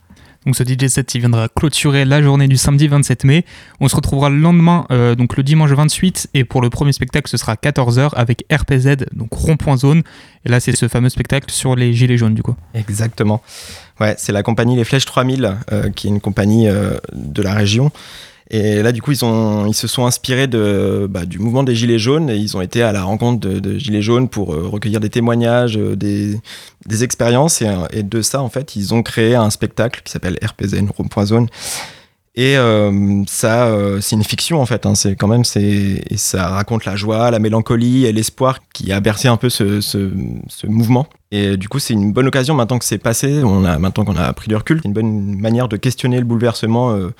Donc 0.46 0.58
ce 0.58 0.64
DJ 0.64 0.88
set 0.88 1.16
il 1.16 1.20
viendra 1.22 1.48
clôturer 1.48 2.04
la 2.04 2.22
journée 2.22 2.50
du 2.50 2.58
samedi 2.58 2.90
27 2.90 3.24
mai. 3.24 3.46
On 3.80 3.88
se 3.88 3.96
retrouvera 3.96 4.30
le 4.30 4.36
lendemain, 4.36 4.86
euh, 4.92 5.16
donc 5.16 5.38
le 5.38 5.44
dimanche 5.44 5.72
28, 5.72 6.32
et 6.34 6.44
pour 6.44 6.62
le 6.62 6.70
premier 6.70 6.92
spectacle 6.92 7.30
ce 7.30 7.38
sera 7.38 7.56
14h 7.56 8.10
avec 8.14 8.44
RPZ, 8.52 9.06
donc 9.14 9.30
rond-point 9.32 9.78
zone. 9.78 10.04
Et 10.46 10.50
là 10.50 10.60
c'est 10.60 10.76
ce 10.76 10.90
fameux 10.90 11.08
spectacle 11.08 11.50
sur 11.50 11.78
les 11.78 11.94
gilets 11.94 12.18
jaunes 12.18 12.34
du 12.36 12.44
coup. 12.44 12.56
Exactement. 12.74 13.42
Ouais, 14.00 14.16
c'est 14.18 14.32
la 14.32 14.44
compagnie 14.44 14.76
Les 14.76 14.84
Flèches 14.84 15.06
3000, 15.06 15.58
euh, 15.72 15.90
qui 15.90 16.08
est 16.08 16.10
une 16.10 16.22
compagnie 16.22 16.68
euh, 16.68 16.98
de 17.14 17.42
la 17.42 17.54
région. 17.54 17.92
Et 18.50 18.84
là, 18.84 18.92
du 18.92 19.02
coup, 19.02 19.12
ils, 19.12 19.24
ont, 19.24 19.66
ils 19.68 19.74
se 19.74 19.88
sont 19.88 20.06
inspirés 20.06 20.48
de, 20.48 21.08
bah, 21.10 21.26
du 21.26 21.40
mouvement 21.40 21.64
des 21.64 21.76
Gilets 21.76 21.98
jaunes 21.98 22.30
et 22.30 22.36
ils 22.36 22.56
ont 22.58 22.62
été 22.62 22.84
à 22.84 22.92
la 22.92 23.04
rencontre 23.04 23.40
de, 23.40 23.78
Gilets 23.78 24.02
jaunes 24.02 24.30
pour 24.30 24.54
euh, 24.54 24.68
recueillir 24.68 25.00
des 25.00 25.10
témoignages, 25.10 25.78
des, 25.78 26.40
expériences. 27.02 27.64
Et, 27.92 28.04
de 28.04 28.22
ça, 28.22 28.42
en 28.42 28.50
fait, 28.50 28.76
ils 28.76 28.94
ont 28.94 29.02
créé 29.02 29.36
un 29.36 29.50
spectacle 29.50 30.02
qui 30.04 30.12
s'appelle 30.12 30.38
RPZN, 30.44 30.90
Rond-Point 30.96 31.26
Zone. 31.26 31.48
Et 32.36 32.58
euh, 32.58 33.24
ça, 33.28 33.68
euh, 33.68 34.02
c'est 34.02 34.16
une 34.16 34.24
fiction 34.24 34.60
en 34.60 34.66
fait. 34.66 34.86
hein. 34.86 34.96
C'est 34.96 35.16
quand 35.16 35.28
même, 35.28 35.44
c'est 35.44 36.04
ça 36.18 36.48
raconte 36.48 36.86
la 36.86 36.96
joie, 36.96 37.30
la 37.30 37.38
mélancolie 37.38 38.06
et 38.06 38.12
l'espoir 38.12 38.60
qui 38.74 38.92
a 38.92 39.00
bercé 39.00 39.28
un 39.28 39.38
peu 39.38 39.50
ce, 39.50 39.82
ce, 39.82 40.68
mouvement. 40.68 41.08
Et 41.32 41.58
du 41.58 41.70
coup, 41.70 41.78
c'est 41.78 41.94
une 41.94 42.12
bonne 42.12 42.28
occasion 42.28 42.56
maintenant 42.56 42.80
que 42.80 42.86
c'est 42.86 42.98
passé. 42.98 43.44
On 43.44 43.66
a 43.66 43.78
maintenant 43.78 44.04
qu'on 44.04 44.16
a 44.16 44.34
pris 44.34 44.48
du 44.48 44.56
recul, 44.56 44.82
une 44.84 44.94
bonne 44.94 45.40
manière 45.40 45.68
de 45.68 45.78
questionner 45.78 46.18
le 46.18 46.26
bouleversement, 46.26 46.92
euh, 46.92 47.14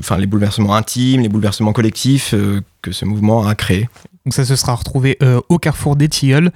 enfin 0.00 0.16
les 0.16 0.26
bouleversements 0.26 0.74
intimes, 0.74 1.20
les 1.20 1.28
bouleversements 1.28 1.74
collectifs 1.74 2.34
que 2.80 2.92
ce 2.92 3.04
mouvement 3.04 3.46
a 3.46 3.54
créé. 3.54 3.88
Donc 4.24 4.32
ça 4.32 4.46
se 4.46 4.56
sera 4.56 4.74
retrouvé 4.74 5.18
au 5.48 5.58
carrefour 5.58 5.96
des 5.96 6.08
Tilleuls. 6.08 6.52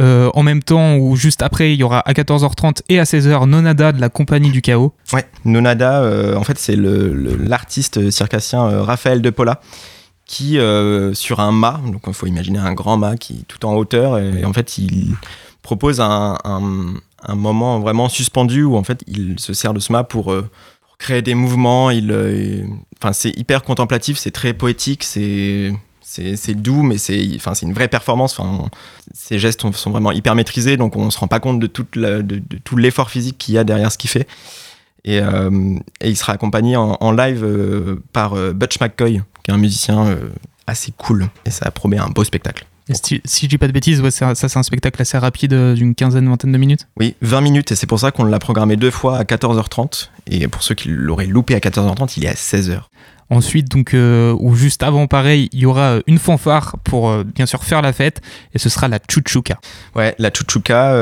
Euh, 0.00 0.30
en 0.34 0.42
même 0.42 0.62
temps 0.62 0.96
ou 0.96 1.14
juste 1.16 1.42
après, 1.42 1.74
il 1.74 1.76
y 1.80 1.82
aura 1.82 2.00
à 2.00 2.12
14h30 2.12 2.82
et 2.88 2.98
à 2.98 3.04
16h 3.04 3.46
Nonada 3.46 3.92
de 3.92 4.00
la 4.00 4.08
Compagnie 4.08 4.50
du 4.50 4.62
Chaos. 4.62 4.94
Ouais, 5.12 5.26
Nonada, 5.44 6.00
euh, 6.02 6.36
en 6.36 6.44
fait, 6.44 6.58
c'est 6.58 6.76
l'artiste 6.76 8.10
circassien 8.10 8.64
euh, 8.66 8.82
Raphaël 8.82 9.20
De 9.20 9.30
Paula 9.30 9.60
qui, 10.24 10.58
sur 11.12 11.40
un 11.40 11.50
mât, 11.50 11.80
donc 11.90 12.02
il 12.06 12.14
faut 12.14 12.26
imaginer 12.26 12.60
un 12.60 12.72
grand 12.72 12.96
mât 12.96 13.16
qui 13.16 13.40
est 13.40 13.44
tout 13.48 13.66
en 13.66 13.74
hauteur, 13.74 14.16
et, 14.16 14.44
en 14.44 14.52
fait, 14.52 14.78
il 14.78 15.16
propose 15.60 16.00
un, 16.00 16.38
un- 16.44 17.34
moment 17.34 17.80
vraiment 17.80 18.08
suspendu 18.08 18.62
où 18.62 18.76
en 18.76 18.84
fait, 18.84 19.02
il 19.08 19.40
se 19.40 19.52
sert 19.54 19.74
de 19.74 19.80
ce 19.80 19.90
mât 19.90 20.04
pour, 20.04 20.32
créer 21.00 21.22
des 21.22 21.34
mouvements. 21.34 21.90
Il, 21.90 22.14
enfin, 23.02 23.12
c'est 23.12 23.36
hyper 23.36 23.64
contemplatif, 23.64 24.18
c'est 24.18 24.30
très 24.30 24.52
poétique, 24.54 25.02
c'est 25.02 25.72
c'est 26.36 26.54
doux, 26.54 26.82
mais 26.82 26.98
c'est 26.98 27.24
enfin, 27.36 27.52
une 27.62 27.72
vraie 27.72 27.88
performance. 27.88 28.38
Enfin, 28.38 28.64
on- 28.64 28.68
ces 29.14 29.38
gestes 29.38 29.60
sont, 29.62 29.72
sont 29.72 29.90
vraiment 29.90 30.12
hyper 30.12 30.34
maîtrisés, 30.34 30.76
donc 30.76 30.96
on 30.96 31.10
se 31.10 31.18
rend 31.18 31.28
pas 31.28 31.40
compte 31.40 31.60
de, 31.60 31.66
toute 31.66 31.94
la- 31.96 32.22
de, 32.22 32.36
de 32.38 32.56
tout 32.64 32.76
l'effort 32.76 33.10
physique 33.10 33.38
qu'il 33.38 33.54
y 33.54 33.58
a 33.58 33.64
derrière 33.64 33.92
ce 33.92 33.98
qu'il 33.98 34.10
fait. 34.10 34.26
Et, 35.04 35.20
euh, 35.20 35.76
et 36.00 36.10
il 36.10 36.16
sera 36.16 36.32
accompagné 36.34 36.76
en, 36.76 36.96
en 37.00 37.12
live 37.12 37.42
euh, 37.44 38.02
par 38.12 38.34
euh, 38.34 38.52
Butch 38.52 38.80
McCoy, 38.80 39.22
qui 39.44 39.50
est 39.50 39.54
un 39.54 39.58
musicien 39.58 40.16
assez 40.66 40.92
cool. 40.96 41.28
Et 41.46 41.50
ça 41.50 41.70
promet 41.70 41.98
un 41.98 42.08
beau 42.08 42.24
spectacle. 42.24 42.66
Et 42.88 42.94
si, 42.94 43.20
si 43.24 43.46
je 43.46 43.50
dis 43.50 43.58
pas 43.58 43.68
de 43.68 43.72
bêtises, 43.72 44.00
ouais, 44.00 44.10
ça 44.10 44.34
c'est 44.34 44.56
un 44.56 44.62
spectacle 44.64 45.00
assez 45.00 45.16
rapide 45.16 45.54
d'une 45.74 45.94
quinzaine, 45.94 46.28
vingtaine 46.28 46.50
de 46.50 46.58
minutes? 46.58 46.88
Oui, 46.98 47.14
20 47.22 47.40
minutes, 47.40 47.70
et 47.70 47.76
c'est 47.76 47.86
pour 47.86 48.00
ça 48.00 48.10
qu'on 48.10 48.24
l'a 48.24 48.40
programmé 48.40 48.74
deux 48.76 48.90
fois 48.90 49.16
à 49.18 49.22
14h30. 49.22 50.08
Et 50.26 50.48
pour 50.48 50.62
ceux 50.64 50.74
qui 50.74 50.88
l'auraient 50.88 51.26
loupé 51.26 51.54
à 51.54 51.60
14h30, 51.60 52.14
il 52.16 52.24
est 52.24 52.28
à 52.28 52.34
16h. 52.34 52.80
Ensuite, 53.30 53.68
donc, 53.70 53.94
euh, 53.94 54.36
ou 54.40 54.56
juste 54.56 54.82
avant, 54.82 55.06
pareil, 55.06 55.48
il 55.52 55.60
y 55.60 55.66
aura 55.66 55.92
euh, 55.92 56.02
une 56.08 56.18
fanfare 56.18 56.76
pour 56.82 57.08
euh, 57.08 57.22
bien 57.22 57.46
sûr 57.46 57.62
faire 57.62 57.80
la 57.80 57.92
fête, 57.92 58.20
et 58.54 58.58
ce 58.58 58.68
sera 58.68 58.88
la 58.88 58.98
Chuchuka. 59.08 59.58
Ouais, 59.94 60.16
la 60.18 60.30
Chuchuka, 60.30 60.96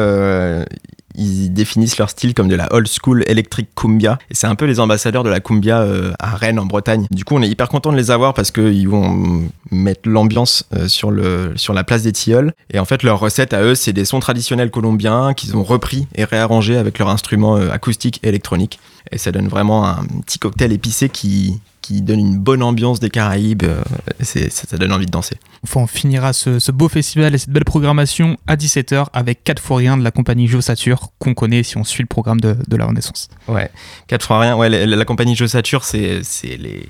ils 1.14 1.52
définissent 1.52 1.99
leur 1.99 2.11
style 2.11 2.35
comme 2.35 2.49
de 2.49 2.54
la 2.54 2.73
old 2.73 2.87
school 2.87 3.25
electric 3.26 3.68
cumbia. 3.75 4.18
Et 4.30 4.34
c'est 4.34 4.47
un 4.47 4.54
peu 4.54 4.67
les 4.67 4.78
ambassadeurs 4.78 5.25
de 5.25 5.30
la 5.30 5.41
cumbia 5.41 5.84
à 6.19 6.36
Rennes, 6.36 6.58
en 6.60 6.67
Bretagne. 6.67 7.06
Du 7.10 7.25
coup, 7.25 7.34
on 7.34 7.43
est 7.43 7.49
hyper 7.49 7.69
content 7.69 7.91
de 7.91 7.97
les 7.97 8.10
avoir 8.10 8.34
parce 8.34 8.52
qu'ils 8.52 8.88
vont 8.88 9.49
mettre 9.71 10.08
l'ambiance 10.08 10.64
sur, 10.86 11.12
sur 11.56 11.75
la 11.75 11.82
place 11.82 12.02
des 12.02 12.12
Tilleuls. 12.12 12.52
Et 12.73 12.78
en 12.78 12.84
fait, 12.84 13.02
leur 13.02 13.19
recette 13.19 13.52
à 13.52 13.62
eux, 13.62 13.75
c'est 13.75 13.93
des 13.93 14.04
sons 14.04 14.21
traditionnels 14.21 14.71
colombiens 14.71 15.34
qu'ils 15.34 15.56
ont 15.56 15.64
repris 15.64 16.06
et 16.14 16.25
réarrangés 16.25 16.76
avec 16.76 16.99
leur 16.99 17.08
instrument 17.08 17.56
euh, 17.56 17.71
acoustique 17.71 18.21
et 18.23 18.28
électronique. 18.28 18.78
Et 19.10 19.19
ça 19.19 19.32
donne 19.32 19.49
vraiment 19.49 19.86
un 19.86 20.04
petit 20.25 20.38
cocktail 20.38 20.73
épicé 20.73 21.08
qui, 21.08 21.60
qui 21.88 22.02
donne 22.02 22.20
une 22.20 22.36
bonne 22.38 22.62
ambiance 22.62 23.00
des 23.00 23.08
Caraïbes. 23.08 23.62
euh, 23.64 23.82
c'est- 24.20 24.50
ça, 24.50 24.76
donne 24.76 24.92
envie 24.92 25.06
de 25.06 25.10
danser. 25.10 25.36
Enfin, 25.64 25.80
on 25.80 25.86
finira 25.86 26.32
ce, 26.34 26.58
ce 26.58 26.70
beau 26.70 26.88
festival 26.88 27.34
et 27.34 27.38
cette 27.38 27.48
belle 27.50 27.64
programmation 27.64 28.36
à 28.46 28.56
17h 28.56 29.06
avec 29.14 29.42
4 29.42 29.60
fois 29.62 29.78
rien 29.78 29.96
de 29.96 30.04
la 30.04 30.10
compagnie 30.10 30.46
Josature, 30.48 31.08
qu'on 31.18 31.32
connaît 31.34 31.62
si 31.62 31.78
on 31.78 31.84
suit 31.84 32.02
le 32.02 32.08
programme 32.08 32.40
de, 32.40 32.56
de 32.68 32.76
la 32.76 32.84
Renaissance. 32.86 33.28
Ouais, 33.48 33.70
4 34.06 34.24
fois 34.26 34.40
rien. 34.40 34.54
Ouais, 34.56 34.68
la, 34.68 34.84
la 34.84 35.04
compagnie 35.06 35.34
Josature, 35.34 35.84
c'est 35.84 36.20
c'est 36.22 36.56
les 36.58 36.86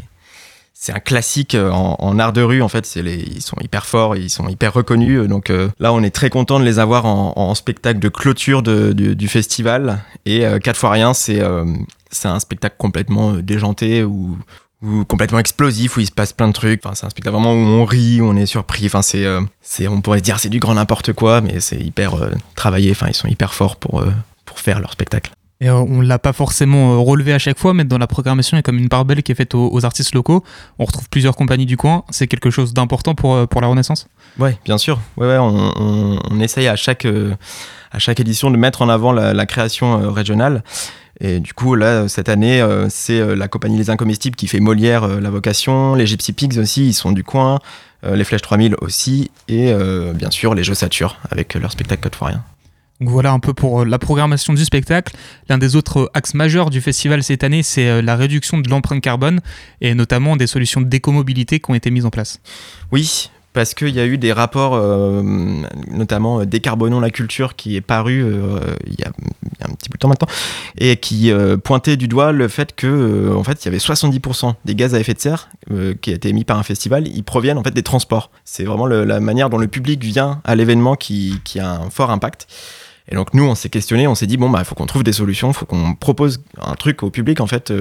c'est 0.80 0.92
un 0.92 1.00
classique 1.00 1.54
euh, 1.56 1.70
en, 1.70 1.96
en 1.98 2.18
art 2.20 2.32
de 2.32 2.42
rue 2.42 2.62
en 2.62 2.68
fait. 2.68 2.84
C'est 2.86 3.02
les 3.02 3.16
ils 3.16 3.40
sont 3.42 3.56
hyper 3.60 3.84
forts, 3.86 4.16
ils 4.16 4.30
sont 4.30 4.48
hyper 4.48 4.72
reconnus. 4.72 5.28
Donc 5.28 5.50
euh, 5.50 5.68
là, 5.80 5.92
on 5.92 6.02
est 6.02 6.10
très 6.10 6.30
content 6.30 6.58
de 6.60 6.64
les 6.64 6.78
avoir 6.78 7.04
en, 7.06 7.32
en 7.36 7.54
spectacle 7.54 7.98
de 8.00 8.08
clôture 8.08 8.62
de- 8.62 8.92
du, 8.92 9.14
du 9.16 9.28
festival. 9.28 10.00
Et 10.26 10.44
euh, 10.46 10.58
4 10.58 10.76
fois 10.76 10.90
rien, 10.90 11.14
c'est 11.14 11.40
euh, 11.40 11.64
c'est 12.10 12.28
un 12.28 12.38
spectacle 12.40 12.76
complètement 12.78 13.32
déjanté 13.34 14.02
ou 14.04 14.38
ou 14.82 15.04
complètement 15.04 15.38
explosif 15.38 15.96
où 15.96 16.00
il 16.00 16.06
se 16.06 16.12
passe 16.12 16.32
plein 16.32 16.48
de 16.48 16.52
trucs. 16.52 16.84
Enfin, 16.84 16.94
c'est 16.94 17.06
un 17.06 17.10
spectacle 17.10 17.34
vraiment 17.34 17.52
où 17.52 17.56
on 17.56 17.84
rit, 17.84 18.20
où 18.20 18.26
on 18.26 18.36
est 18.36 18.46
surpris. 18.46 18.86
Enfin, 18.86 19.02
c'est 19.02 19.24
euh, 19.24 19.40
c'est 19.60 19.88
on 19.88 20.00
pourrait 20.00 20.20
dire 20.20 20.38
c'est 20.38 20.48
du 20.48 20.60
grand 20.60 20.74
n'importe 20.74 21.12
quoi, 21.12 21.40
mais 21.40 21.60
c'est 21.60 21.80
hyper 21.80 22.14
euh, 22.14 22.30
travaillé. 22.54 22.90
Enfin, 22.92 23.06
ils 23.08 23.14
sont 23.14 23.28
hyper 23.28 23.54
forts 23.54 23.76
pour 23.76 24.00
euh, 24.00 24.12
pour 24.44 24.60
faire 24.60 24.80
leur 24.80 24.92
spectacle. 24.92 25.32
Et 25.60 25.68
on 25.70 26.00
l'a 26.00 26.20
pas 26.20 26.32
forcément 26.32 27.02
relevé 27.02 27.32
à 27.32 27.40
chaque 27.40 27.58
fois, 27.58 27.74
mais 27.74 27.82
dans 27.82 27.98
la 27.98 28.06
programmation, 28.06 28.56
il 28.56 28.58
y 28.58 28.60
a 28.60 28.62
comme 28.62 28.78
une 28.78 28.88
part 28.88 29.04
belle 29.04 29.24
qui 29.24 29.32
est 29.32 29.34
faite 29.34 29.56
aux, 29.56 29.68
aux 29.72 29.84
artistes 29.84 30.14
locaux. 30.14 30.44
On 30.78 30.84
retrouve 30.84 31.08
plusieurs 31.08 31.34
compagnies 31.34 31.66
du 31.66 31.76
coin. 31.76 32.04
C'est 32.10 32.28
quelque 32.28 32.48
chose 32.48 32.72
d'important 32.72 33.16
pour, 33.16 33.48
pour 33.48 33.60
la 33.60 33.66
Renaissance. 33.66 34.06
Ouais, 34.38 34.56
bien 34.64 34.78
sûr. 34.78 35.00
Ouais, 35.16 35.26
ouais, 35.26 35.38
on, 35.38 35.72
on, 35.76 36.20
on 36.30 36.38
essaye 36.38 36.68
à 36.68 36.76
chaque, 36.76 37.08
à 37.90 37.98
chaque 37.98 38.20
édition 38.20 38.52
de 38.52 38.56
mettre 38.56 38.82
en 38.82 38.88
avant 38.88 39.10
la, 39.10 39.34
la 39.34 39.46
création 39.46 40.12
régionale. 40.12 40.62
Et 41.20 41.40
du 41.40 41.52
coup, 41.52 41.74
là, 41.74 42.08
cette 42.08 42.28
année, 42.28 42.60
euh, 42.60 42.86
c'est 42.88 43.18
euh, 43.18 43.34
la 43.34 43.48
compagnie 43.48 43.76
Les 43.76 43.90
Incomestibles 43.90 44.36
qui 44.36 44.46
fait 44.46 44.60
Molière, 44.60 45.02
euh, 45.02 45.20
la 45.20 45.30
vocation. 45.30 45.94
Les 45.94 46.06
Gypsy 46.06 46.32
Pigs 46.32 46.58
aussi, 46.58 46.86
ils 46.86 46.94
sont 46.94 47.12
du 47.12 47.24
coin. 47.24 47.58
Les 48.04 48.22
Flèches 48.22 48.42
3000 48.42 48.76
aussi. 48.80 49.32
Et 49.48 49.74
bien 50.14 50.30
sûr, 50.30 50.54
les 50.54 50.62
Jeux 50.62 50.74
Satur 50.74 51.16
avec 51.32 51.54
leur 51.54 51.72
spectacle 51.72 52.00
Code 52.00 52.14
Foirien. 52.14 52.44
Donc 53.00 53.08
voilà 53.08 53.32
un 53.32 53.40
peu 53.40 53.52
pour 53.52 53.84
la 53.84 53.98
programmation 53.98 54.54
du 54.54 54.64
spectacle. 54.64 55.16
L'un 55.48 55.58
des 55.58 55.74
autres 55.74 56.08
axes 56.14 56.34
majeurs 56.34 56.70
du 56.70 56.80
festival 56.80 57.24
cette 57.24 57.42
année, 57.42 57.64
c'est 57.64 58.00
la 58.00 58.14
réduction 58.14 58.58
de 58.58 58.70
l'empreinte 58.70 59.00
carbone 59.02 59.40
et 59.80 59.94
notamment 59.94 60.36
des 60.36 60.46
solutions 60.46 60.80
d'écomobilité 60.80 61.58
qui 61.58 61.72
ont 61.72 61.74
été 61.74 61.90
mises 61.90 62.06
en 62.06 62.10
place. 62.10 62.40
Oui, 62.92 63.32
parce 63.58 63.74
qu'il 63.74 63.88
y 63.88 63.98
a 63.98 64.06
eu 64.06 64.18
des 64.18 64.32
rapports, 64.32 64.76
euh, 64.76 65.20
notamment 65.90 66.38
euh, 66.38 66.44
Décarbonons 66.46 67.00
la 67.00 67.10
culture, 67.10 67.56
qui 67.56 67.74
est 67.74 67.80
paru 67.80 68.22
euh, 68.22 68.60
il, 68.86 68.92
y 69.00 69.02
a, 69.02 69.08
un 69.08 69.74
petit 69.74 69.88
bout 69.88 69.96
de 69.96 69.98
temps 69.98 70.06
maintenant, 70.06 70.28
et 70.78 70.96
qui 70.96 71.32
pointait 71.64 71.96
du 71.96 72.06
doigt 72.06 72.30
le 72.30 72.46
fait 72.46 72.76
que, 72.76 73.34
en 73.34 73.42
fait, 73.42 73.64
il 73.64 73.64
y 73.64 73.68
avait 73.68 73.78
70% 73.78 74.54
des 74.64 74.76
gaz 74.76 74.94
à 74.94 75.00
effet 75.00 75.12
de 75.12 75.18
serre 75.18 75.48
qui 76.00 76.12
été 76.12 76.28
émis 76.28 76.44
par 76.44 76.56
un 76.56 76.62
festival, 76.62 77.08
ils 77.08 77.24
proviennent 77.24 77.58
en 77.58 77.64
fait 77.64 77.72
des 77.72 77.82
transports. 77.82 78.30
C'est 78.44 78.62
vraiment 78.62 78.86
la 78.86 79.18
manière 79.18 79.50
dont 79.50 79.58
le 79.58 79.66
public 79.66 80.04
vient 80.04 80.40
à 80.44 80.54
l'événement 80.54 80.94
qui, 80.94 81.40
a 81.58 81.68
un 81.68 81.90
fort 81.90 82.12
impact. 82.12 82.46
Et 83.10 83.16
donc 83.16 83.34
nous, 83.34 83.42
on 83.42 83.56
s'est 83.56 83.70
questionné, 83.70 84.06
on 84.06 84.14
s'est 84.14 84.28
dit 84.28 84.36
bon 84.36 84.50
bah 84.50 84.60
il 84.60 84.66
faut 84.66 84.76
qu'on 84.76 84.86
trouve 84.86 85.02
des 85.02 85.14
solutions, 85.14 85.50
il 85.50 85.54
faut 85.54 85.66
qu'on 85.66 85.96
propose 85.96 86.44
un 86.60 86.74
truc 86.74 87.02
au 87.02 87.10
public 87.10 87.40
en 87.40 87.48
fait, 87.48 87.72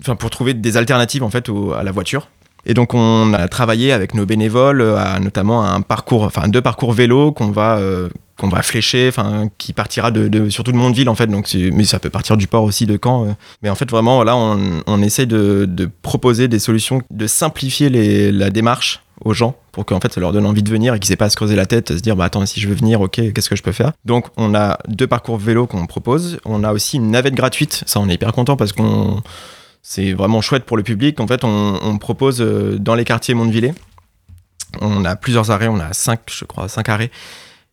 enfin 0.00 0.16
pour 0.16 0.30
trouver 0.30 0.54
des 0.54 0.78
alternatives 0.78 1.22
en 1.22 1.30
fait 1.30 1.50
à 1.76 1.82
la 1.82 1.92
voiture. 1.92 2.28
Et 2.68 2.74
donc 2.74 2.92
on 2.92 3.32
a 3.32 3.48
travaillé 3.48 3.92
avec 3.92 4.14
nos 4.14 4.26
bénévoles 4.26 4.82
euh, 4.82 4.96
à 4.98 5.18
notamment 5.20 5.64
un 5.64 5.80
parcours, 5.80 6.22
enfin 6.22 6.48
deux 6.48 6.60
parcours 6.60 6.92
vélo 6.92 7.32
qu'on 7.32 7.50
va 7.50 7.78
euh, 7.78 8.10
qu'on 8.36 8.48
va 8.48 8.62
flécher, 8.62 9.08
enfin 9.08 9.48
qui 9.56 9.72
partira 9.72 10.10
de, 10.10 10.28
de 10.28 10.50
surtout 10.50 10.70
de 10.70 10.76
Mondeville 10.76 11.08
en 11.08 11.14
fait. 11.14 11.26
Donc 11.28 11.48
mais 11.72 11.84
ça 11.84 11.98
peut 11.98 12.10
partir 12.10 12.36
du 12.36 12.46
port 12.46 12.64
aussi 12.64 12.84
de 12.84 12.98
Caen. 13.02 13.26
euh. 13.26 13.32
Mais 13.62 13.70
en 13.70 13.74
fait 13.74 13.90
vraiment 13.90 14.16
voilà, 14.16 14.36
on, 14.36 14.82
on 14.86 15.02
essaie 15.02 15.24
de, 15.24 15.66
proposer 16.02 16.46
des 16.46 16.58
solutions, 16.58 17.00
de 17.10 17.26
simplifier 17.26 17.88
la 18.30 18.50
démarche 18.50 19.02
aux 19.24 19.32
gens 19.32 19.56
pour 19.72 19.84
qu'en 19.86 19.98
fait 19.98 20.12
ça 20.12 20.20
leur 20.20 20.32
donne 20.32 20.46
envie 20.46 20.62
de 20.62 20.70
venir 20.70 20.94
et 20.94 21.00
qu'ils 21.00 21.10
aient 21.12 21.16
pas 21.16 21.24
à 21.24 21.30
se 21.30 21.36
creuser 21.36 21.56
la 21.56 21.66
tête, 21.66 21.90
à 21.90 21.96
se 21.96 22.02
dire 22.02 22.16
bah 22.16 22.26
attends 22.26 22.44
si 22.44 22.60
je 22.60 22.68
veux 22.68 22.74
venir, 22.74 23.00
ok 23.00 23.32
qu'est-ce 23.32 23.48
que 23.48 23.56
je 23.56 23.62
peux 23.62 23.72
faire? 23.72 23.92
Donc 24.04 24.26
on 24.36 24.54
a 24.54 24.78
deux 24.88 25.06
parcours 25.06 25.38
vélo 25.38 25.66
qu'on 25.66 25.86
propose. 25.86 26.38
On 26.44 26.64
a 26.64 26.72
aussi 26.72 26.98
une 26.98 27.10
navette 27.10 27.34
gratuite. 27.34 27.82
Ça 27.86 27.98
on 27.98 28.10
est 28.10 28.14
hyper 28.14 28.32
content 28.32 28.56
parce 28.56 28.72
qu'on 28.72 29.22
c'est 29.90 30.12
vraiment 30.12 30.42
chouette 30.42 30.64
pour 30.64 30.76
le 30.76 30.82
public. 30.82 31.18
En 31.18 31.26
fait, 31.26 31.44
on, 31.44 31.96
propose 31.96 32.42
euh, 32.42 32.76
dans 32.78 32.94
les 32.94 33.06
quartiers 33.06 33.32
Mondevillers. 33.32 33.72
On 34.82 35.02
a 35.06 35.16
plusieurs 35.16 35.50
arrêts, 35.50 35.68
on 35.68 35.80
a 35.80 35.94
cinq, 35.94 36.20
je 36.30 36.44
crois, 36.44 36.68
cinq 36.68 36.90
arrêts. 36.90 37.10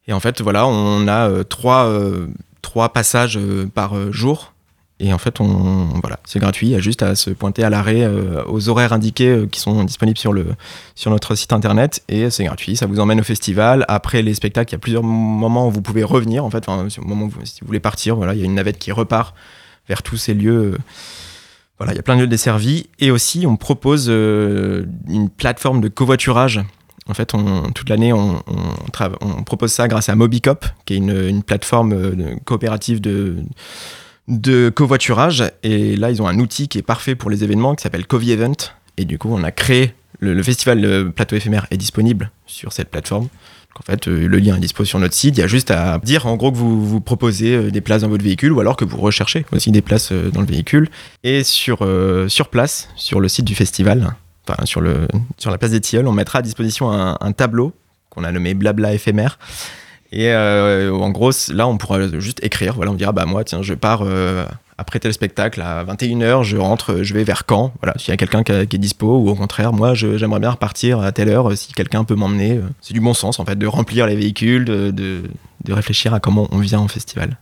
Et 0.07 0.13
en 0.13 0.21
fait, 0.21 0.39
voilà, 0.39 0.65
on 0.65 1.09
a 1.09 1.29
euh, 1.29 1.43
trois, 1.43 1.87
euh, 1.87 2.27
trois 2.61 2.93
passages 2.93 3.37
par 3.73 4.13
jour. 4.13 4.53
Et 5.01 5.11
en 5.11 5.17
fait, 5.17 5.41
on, 5.41 5.89
voilà, 5.99 6.17
c'est 6.23 6.39
gratuit. 6.39 6.67
Il 6.67 6.69
y 6.69 6.75
a 6.75 6.79
juste 6.79 7.03
à 7.03 7.15
se 7.15 7.31
pointer 7.31 7.65
à 7.65 7.69
l'arrêt 7.69 8.09
aux 8.47 8.69
horaires 8.69 8.93
indiqués 8.93 9.45
qui 9.51 9.59
sont 9.59 9.83
disponibles 9.83 10.17
sur, 10.17 10.31
le, 10.31 10.45
sur 10.95 11.11
notre 11.11 11.35
site 11.35 11.51
internet. 11.51 12.01
Et 12.07 12.29
c'est 12.29 12.45
gratuit. 12.45 12.77
Ça 12.77 12.85
vous 12.85 13.01
emmène 13.01 13.19
au 13.19 13.25
festival. 13.25 13.83
Après 13.89 14.21
les 14.21 14.35
spectacles, 14.35 14.69
il 14.69 14.75
y 14.75 14.77
a 14.77 14.79
plusieurs 14.79 15.03
moments 15.03 15.67
où 15.67 15.71
vous 15.71 15.81
pouvez 15.81 16.05
revenir. 16.05 16.45
En 16.45 16.49
fait, 16.49 16.69
au 16.69 17.01
moment 17.01 17.25
où 17.25 17.29
vous, 17.29 17.45
si 17.45 17.59
vous 17.59 17.67
voulez 17.67 17.81
partir, 17.81 18.15
voilà, 18.15 18.35
il 18.35 18.39
y 18.39 18.43
a 18.43 18.45
une 18.45 18.55
navette 18.55 18.79
qui 18.79 18.93
repart 18.93 19.35
vers 19.89 20.01
tous 20.01 20.15
ces 20.15 20.33
lieux. 20.33 20.77
Voilà, 21.77 21.93
il 21.93 21.95
y 21.95 21.99
a 21.99 22.03
plein 22.03 22.15
de 22.15 22.21
lieux 22.21 22.27
desservis. 22.27 22.87
Et 22.99 23.11
aussi, 23.11 23.45
on 23.47 23.57
propose 23.57 24.07
euh, 24.09 24.85
une 25.07 25.29
plateforme 25.29 25.81
de 25.81 25.87
covoiturage. 25.87 26.61
En 27.07 27.13
fait, 27.13 27.33
toute 27.75 27.89
l'année, 27.89 28.13
on, 28.13 28.41
propose 29.45 29.71
ça 29.71 29.87
grâce 29.87 30.09
à 30.09 30.15
Mobicop, 30.15 30.65
qui 30.85 30.95
est 30.95 30.97
une, 30.97 31.43
plateforme 31.43 32.39
coopérative 32.45 32.99
de 32.99 34.69
covoiturage. 34.69 35.43
Et 35.61 35.95
là, 35.97 36.09
ils 36.09 36.23
ont 36.23 36.27
un 36.27 36.39
outil 36.39 36.67
qui 36.67 36.79
est 36.79 36.83
parfait 36.83 37.13
pour 37.13 37.29
les 37.29 37.43
événements 37.43 37.75
qui 37.75 37.83
s'appelle 37.83 38.07
Covi 38.07 38.31
Event. 38.31 38.55
Et 38.97 39.05
du 39.05 39.19
coup, 39.19 39.29
on 39.31 39.43
a 39.43 39.51
créé 39.51 39.93
le, 40.19 40.43
festival 40.43 40.81
le 40.81 41.11
Plateau 41.11 41.35
éphémère 41.35 41.67
est 41.71 41.77
disponible 41.77 42.31
sur 42.45 42.73
cette 42.73 42.89
plateforme. 42.89 43.27
En 43.77 43.83
fait, 43.83 44.07
euh, 44.07 44.27
le 44.27 44.37
lien 44.37 44.55
est 44.55 44.59
disponible 44.59 44.87
sur 44.87 44.99
notre 44.99 45.13
site. 45.13 45.37
Il 45.37 45.41
y 45.41 45.43
a 45.43 45.47
juste 45.47 45.69
à 45.69 45.99
dire 45.99 46.25
en 46.27 46.35
gros 46.37 46.51
que 46.51 46.57
vous, 46.57 46.85
vous 46.85 47.01
proposez 47.01 47.55
euh, 47.55 47.71
des 47.71 47.81
places 47.81 48.03
dans 48.03 48.07
votre 48.07 48.23
véhicule 48.23 48.53
ou 48.53 48.59
alors 48.61 48.77
que 48.77 48.85
vous 48.85 48.97
recherchez 48.97 49.45
aussi 49.51 49.71
des 49.71 49.81
places 49.81 50.11
euh, 50.11 50.31
dans 50.31 50.41
le 50.41 50.47
véhicule. 50.47 50.89
Et 51.23 51.43
sur, 51.43 51.87
sur 52.27 52.49
place, 52.49 52.89
sur 52.95 53.19
le 53.19 53.27
site 53.27 53.45
du 53.45 53.55
festival, 53.55 54.15
enfin 54.47 54.65
sur, 54.65 54.79
le, 54.79 55.07
sur 55.37 55.51
la 55.51 55.57
place 55.57 55.71
des 55.71 55.81
Tilleuls, 55.81 56.07
on 56.07 56.13
mettra 56.13 56.39
à 56.39 56.41
disposition 56.41 56.91
un, 56.91 57.31
tableau 57.31 57.73
qu'on 58.09 58.23
a 58.23 58.31
nommé 58.31 58.53
Blabla 58.53 58.93
éphémère 58.93 59.39
et 60.11 60.33
en 60.33 61.09
gros, 61.09 61.31
là, 61.51 61.67
on 61.67 61.77
pourra 61.77 62.07
juste 62.19 62.41
écrire. 62.43 62.75
Voilà, 62.75 62.91
on 62.91 62.95
dira, 62.95 63.11
bah 63.11 63.25
moi, 63.25 63.43
tiens, 63.43 63.61
je 63.63 63.73
pars 63.73 64.05
après 64.77 64.99
tel 64.99 65.13
spectacle 65.13 65.61
à 65.61 65.83
21h, 65.85 66.43
je 66.43 66.57
rentre, 66.57 67.03
je 67.03 67.13
vais 67.13 67.23
vers 67.23 67.43
Caen. 67.49 67.73
Voilà, 67.81 67.97
s'il 67.97 68.09
y 68.09 68.13
a 68.13 68.17
quelqu'un 68.17 68.43
qui, 68.43 68.51
est 68.51 68.77
dispo, 68.77 69.17
ou 69.17 69.29
au 69.29 69.35
contraire, 69.35 69.73
moi, 69.73 69.93
j'aimerais 69.93 70.39
bien 70.39 70.51
repartir 70.51 70.99
à 70.99 71.11
telle 71.11 71.29
heure, 71.29 71.57
si 71.57 71.73
quelqu'un 71.73 72.03
peut 72.03 72.15
m'emmener. 72.15 72.53
Euh, 72.53 72.63
c'est 72.81 72.93
du 72.93 72.99
bon 72.99 73.13
sens, 73.13 73.39
en 73.39 73.45
fait, 73.45 73.57
de 73.57 73.67
remplir 73.67 74.05
les 74.07 74.15
véhicules, 74.15 74.65
de, 74.65 74.91
de, 74.91 75.23
de 75.63 75.73
réfléchir 75.73 76.13
à 76.13 76.19
comment 76.19 76.47
on 76.51 76.59
vient 76.59 76.81
au 76.81 76.87
festival. 76.87 77.37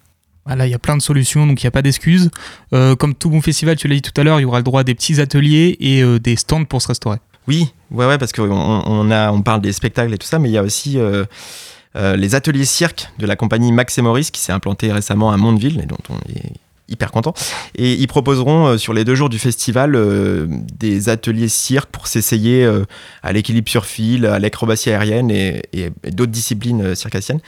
Voilà, 0.46 0.68
il 0.68 0.72
y 0.72 0.76
a 0.76 0.80
plein 0.80 0.98
de 0.98 1.02
solutions, 1.02 1.48
donc 1.48 1.62
il 1.64 1.66
n'y 1.66 1.70
a 1.70 1.72
pas 1.72 1.82
d'excuses. 1.82 2.30
comme 2.72 3.16
tout 3.16 3.30
bon 3.30 3.42
festival, 3.42 3.78
tu 3.78 3.88
l'as 3.88 3.96
dit 3.96 4.02
tout 4.02 4.20
à 4.20 4.26
l'heure, 4.26 4.42
il 4.42 4.44
y 4.44 4.46
aura 4.46 4.58
le 4.58 4.64
droit 4.64 4.82
à 4.82 4.84
des 4.84 4.94
petits 4.94 5.22
ateliers 5.22 5.78
et 5.80 6.04
des 6.20 6.36
stands 6.36 6.66
pour 6.66 6.82
se 6.82 6.90
restaurer. 6.90 7.20
Oui, 7.48 7.72
ouais, 7.92 8.06
ouais, 8.06 8.18
parce 8.18 8.34
qu'on 8.34 8.52
on 8.52 9.10
a, 9.10 9.32
on 9.32 9.42
parle 9.42 9.62
des 9.62 9.72
spectacles 9.72 10.14
et 10.14 10.18
tout 10.18 10.28
ça, 10.28 10.40
mais 10.40 10.50
il 10.50 10.52
y 10.52 10.58
a 10.58 10.64
aussi 10.64 11.00
euh, 11.96 12.16
les 12.16 12.36
ateliers 12.36 12.66
cirque 12.66 13.10
de 13.20 13.26
la 13.26 13.36
compagnie 13.36 13.72
Max 13.72 13.98
et 13.98 14.02
Maurice 14.02 14.32
qui 14.32 14.42
s'est 14.42 14.52
implanté 14.52 14.92
récemment 14.92 15.32
à 15.32 15.38
Mondeville 15.38 15.80
et 15.80 15.86
dont 15.86 15.98
on 16.10 16.18
est 16.30 16.54
hyper 16.90 17.12
content. 17.12 17.34
Et 17.76 17.94
ils 17.94 18.08
proposeront 18.08 18.68
euh, 18.68 18.78
sur 18.78 18.94
les 18.94 19.04
deux 19.04 19.16
jours 19.16 19.30
du 19.30 19.40
festival 19.40 19.96
euh, 19.96 20.48
des 20.80 21.10
ateliers 21.10 21.48
cirque 21.48 21.90
pour 21.90 22.08
s'essayer 22.08 22.68
à 23.22 23.34
l'équilibre 23.34 23.70
sur 23.70 23.86
fil, 23.86 24.26
à 24.26 24.40
l'acrobatie 24.40 24.90
aérienne 24.90 25.32
et, 25.32 25.62
d'autres 26.12 26.32
disciplines 26.32 26.96
circassiennes. 26.96 27.40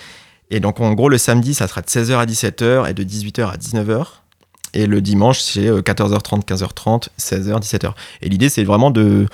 Et 0.52 0.60
donc 0.60 0.80
en 0.80 0.94
gros 0.94 1.10
le 1.10 1.18
samedi 1.18 1.54
ça 1.54 1.68
sera 1.68 1.82
de 1.82 1.88
16h 1.88 2.18
à 2.18 2.26
17h 2.26 2.90
et 2.90 2.94
de 2.94 3.04
18h 3.04 3.50
à 3.50 3.58
19h. 3.58 4.06
Et 4.74 4.86
le 4.88 5.02
dimanche 5.02 5.40
c'est 5.40 5.70
14h30, 5.70 6.46
15h30, 6.46 7.08
16h, 7.20 7.62
17h. 7.62 7.94
Et 8.22 8.30
l'idée 8.30 8.50
c'est 8.50 8.64
vraiment 8.64 8.92
de 8.92 9.28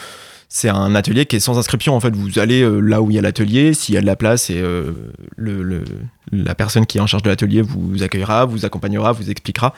c'est 0.54 0.68
un 0.68 0.96
atelier 0.96 1.26
qui 1.26 1.38
est 1.38 1.40
sans 1.40 1.58
inscription. 1.58 1.96
En 1.96 2.02
fait, 2.02 2.14
vous 2.14 2.38
allez 2.38 2.62
euh, 2.62 2.82
là 2.82 3.02
où 3.02 3.10
il 3.10 3.16
y 3.16 3.18
a 3.18 3.22
l'atelier, 3.22 3.74
s'il 3.74 3.96
y 3.96 3.98
a 3.98 4.02
de 4.02 4.06
la 4.06 4.18
place, 4.18 4.50
et 4.50 4.60
euh, 4.60 4.92
la 6.30 6.56
personne 6.56 6.86
qui 6.86 6.98
est 6.98 7.02
en 7.02 7.08
charge 7.08 7.24
de 7.24 7.30
l'atelier 7.30 7.62
vous 7.62 8.04
accueillera, 8.04 8.44
vous 8.44 8.66
accompagnera, 8.66 9.14
vous 9.14 9.30
expliquera. 9.30 9.74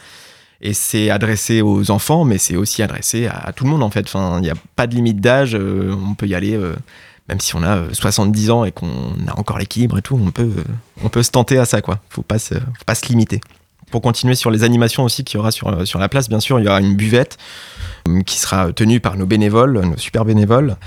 Et 0.62 0.74
c'est 0.74 1.12
adressé 1.12 1.62
aux 1.62 1.92
enfants, 1.92 2.26
mais 2.26 2.40
c'est 2.40 2.56
aussi 2.56 2.82
adressé 2.82 3.28
à, 3.28 3.54
tout 3.54 3.66
le 3.66 3.70
monde 3.70 3.84
en 3.84 3.92
fait. 3.92 4.08
Enfin, 4.08 4.40
il 4.40 4.46
n'y 4.46 4.50
a 4.50 4.56
pas 4.76 4.88
de 4.88 4.96
limite 4.96 5.22
d'âge, 5.22 5.54
euh, 5.54 5.96
on 6.10 6.16
peut 6.16 6.26
y 6.26 6.34
aller, 6.34 6.60
même 7.30 7.40
si 7.40 7.56
on 7.56 7.62
a 7.62 7.94
70 7.94 8.50
ans 8.50 8.66
et 8.66 8.72
qu'on 8.72 9.14
a 9.28 9.38
encore 9.38 9.60
l'équilibre 9.60 10.00
et 10.00 10.02
tout, 10.02 10.20
on 10.20 10.32
peut, 10.32 10.54
on 11.04 11.10
peut 11.10 11.22
se 11.22 11.30
tenter 11.30 11.60
à 11.60 11.66
ça 11.66 11.84
quoi. 11.84 12.00
Faut 12.10 12.24
pas 12.24 12.40
faut 12.40 12.60
pas 12.88 12.96
se 12.96 13.06
limiter. 13.10 13.42
Pour 13.93 14.01
continuer 14.01 14.34
sur 14.34 14.49
les 14.49 14.63
animations 14.63 15.03
aussi 15.03 15.23
qu'il 15.23 15.38
y 15.38 15.39
aura 15.39 15.51
sur, 15.51 15.86
sur 15.86 15.99
la 15.99 16.10
place, 16.10 16.27
bien 16.27 16.39
sûr, 16.39 16.60
il 16.60 16.65
y 16.65 16.67
aura 16.67 16.82
une 16.82 16.95
buvette 16.95 17.38
euh, 18.10 18.23
qui 18.23 18.39
sera 18.39 18.73
tenue 18.73 18.99
par 18.99 19.17
nos 19.17 19.27
bénévoles, 19.27 19.79
nos 19.86 19.97
super 19.97 20.25
bénévoles. 20.25 20.77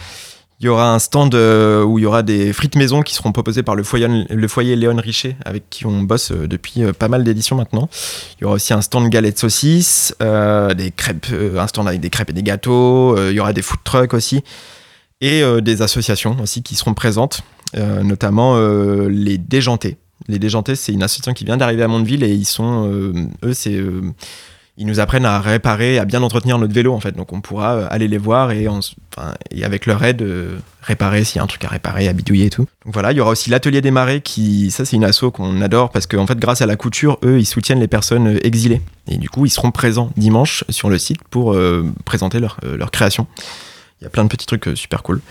Il 0.58 0.66
y 0.66 0.68
aura 0.68 0.92
un 0.92 0.98
stand 0.98 1.32
euh, 1.36 1.84
où 1.84 2.00
il 2.00 2.02
y 2.02 2.04
aura 2.04 2.24
des 2.24 2.52
frites 2.52 2.74
maison 2.74 3.02
qui 3.02 3.14
seront 3.14 3.30
proposées 3.30 3.62
par 3.62 3.76
le 3.76 3.84
foyer, 3.84 4.08
le 4.28 4.48
foyer 4.48 4.74
Léon 4.74 4.96
Richet, 4.96 5.36
avec 5.44 5.70
qui 5.70 5.86
on 5.86 6.02
bosse 6.02 6.32
euh, 6.32 6.48
depuis 6.48 6.82
pas 6.98 7.06
mal 7.06 7.22
d'éditions 7.22 7.54
maintenant. 7.54 7.88
Il 8.40 8.42
y 8.42 8.44
aura 8.44 8.56
aussi 8.56 8.74
un 8.74 8.80
stand 8.80 9.08
galettes 9.08 9.38
saucisses, 9.38 10.12
des 10.18 10.90
crêpes, 10.90 11.28
un 11.56 11.66
stand 11.68 11.86
avec 11.86 12.00
des 12.00 12.10
crêpes 12.10 12.30
et 12.30 12.32
des 12.32 12.42
gâteaux. 12.42 13.16
il 13.28 13.36
y 13.36 13.38
aura 13.38 13.52
des 13.52 13.62
food 13.62 13.84
trucks 13.84 14.14
aussi. 14.14 14.42
Et 15.20 15.44
des 15.62 15.80
associations 15.80 16.36
aussi 16.42 16.64
qui 16.64 16.74
seront 16.74 16.92
présentes, 16.92 17.42
notamment 18.02 18.58
les 19.06 19.38
Déjantés, 19.38 19.96
les 20.28 20.38
Déjantés, 20.38 20.76
c'est 20.76 20.92
une 20.92 21.02
association 21.02 21.32
qui 21.32 21.44
vient 21.44 21.56
d'arriver 21.56 21.82
à 21.82 21.88
Mondeville 21.88 22.24
et 22.24 22.32
ils 22.32 22.46
sont, 22.46 22.90
euh, 22.90 23.12
eux, 23.44 23.54
c'est, 23.54 23.74
euh, 23.74 24.02
ils 24.76 24.86
nous 24.86 25.00
apprennent 25.00 25.24
à 25.24 25.40
réparer, 25.40 25.98
à 25.98 26.04
bien 26.04 26.22
entretenir 26.22 26.58
notre 26.58 26.74
vélo 26.74 26.92
en 26.92 27.00
fait. 27.00 27.12
Donc 27.12 27.32
on 27.32 27.40
pourra 27.40 27.74
euh, 27.74 27.86
aller 27.90 28.08
les 28.08 28.18
voir 28.18 28.50
et, 28.50 28.66
avec 29.62 29.86
leur 29.86 30.04
aide 30.04 30.26
réparer 30.82 31.24
s'il 31.24 31.36
y 31.36 31.38
a 31.40 31.42
un 31.42 31.46
truc 31.46 31.64
à 31.64 31.68
réparer, 31.68 32.08
à 32.08 32.12
bidouiller 32.12 32.46
et 32.46 32.50
tout. 32.50 32.66
Donc 32.84 32.92
voilà, 32.92 33.12
il 33.12 33.18
y 33.18 33.20
aura 33.20 33.30
aussi 33.30 33.50
l'atelier 33.50 33.80
des 33.80 33.90
marées 33.90 34.20
qui, 34.20 34.70
ça 34.70 34.84
c'est 34.84 34.96
une 34.96 35.04
asso 35.04 35.30
qu'on 35.32 35.60
adore 35.62 35.90
parce 35.90 36.06
qu'en 36.06 36.26
fait 36.26 36.38
grâce 36.38 36.60
à 36.60 36.66
la 36.66 36.76
couture, 36.76 37.18
eux 37.24 37.38
ils 37.38 37.46
soutiennent 37.46 37.80
les 37.80 37.88
personnes 37.88 38.38
exilées 38.42 38.82
et 39.08 39.16
du 39.16 39.30
coup 39.30 39.46
ils 39.46 39.50
seront 39.50 39.70
présents 39.70 40.10
dimanche 40.16 40.64
sur 40.68 40.90
le 40.90 40.98
site 40.98 41.22
pour 41.30 41.56
présenter 42.04 42.40
leur 42.40 42.90
création. 42.90 43.26
Il 44.00 44.04
y 44.04 44.06
a 44.06 44.10
plein 44.10 44.24
de 44.24 44.28
petits 44.28 44.46
trucs 44.46 44.68
super 44.74 45.02
cool. 45.02 45.22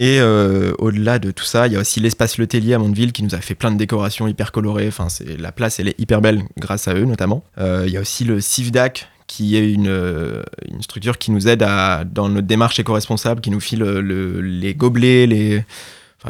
Et 0.00 0.18
euh, 0.18 0.72
au-delà 0.78 1.18
de 1.18 1.30
tout 1.30 1.44
ça, 1.44 1.66
il 1.66 1.74
y 1.74 1.76
a 1.76 1.78
aussi 1.78 2.00
l'espace 2.00 2.38
Le 2.38 2.46
Tellier 2.46 2.72
à 2.72 2.78
Mondeville 2.78 3.12
qui 3.12 3.22
nous 3.22 3.34
a 3.34 3.40
fait 3.42 3.54
plein 3.54 3.70
de 3.70 3.76
décorations 3.76 4.26
hyper 4.26 4.50
colorées. 4.50 4.88
Enfin, 4.88 5.10
c'est 5.10 5.38
la 5.38 5.52
place, 5.52 5.78
elle 5.78 5.88
est 5.88 6.00
hyper 6.00 6.22
belle 6.22 6.42
grâce 6.56 6.88
à 6.88 6.94
eux 6.94 7.04
notamment. 7.04 7.44
Euh, 7.58 7.84
il 7.86 7.92
y 7.92 7.98
a 7.98 8.00
aussi 8.00 8.24
le 8.24 8.40
CIVDAC 8.40 9.08
qui 9.26 9.56
est 9.58 9.70
une, 9.70 9.88
euh, 9.88 10.42
structure 10.80 11.18
qui 11.18 11.30
nous 11.32 11.48
aide 11.48 11.60
dans 11.60 12.30
notre 12.30 12.46
démarche 12.46 12.80
éco-responsable, 12.80 13.42
qui 13.42 13.50
nous 13.50 13.60
file 13.60 13.80
le, 13.80 14.40
les 14.40 14.74
gobelets, 14.74 15.66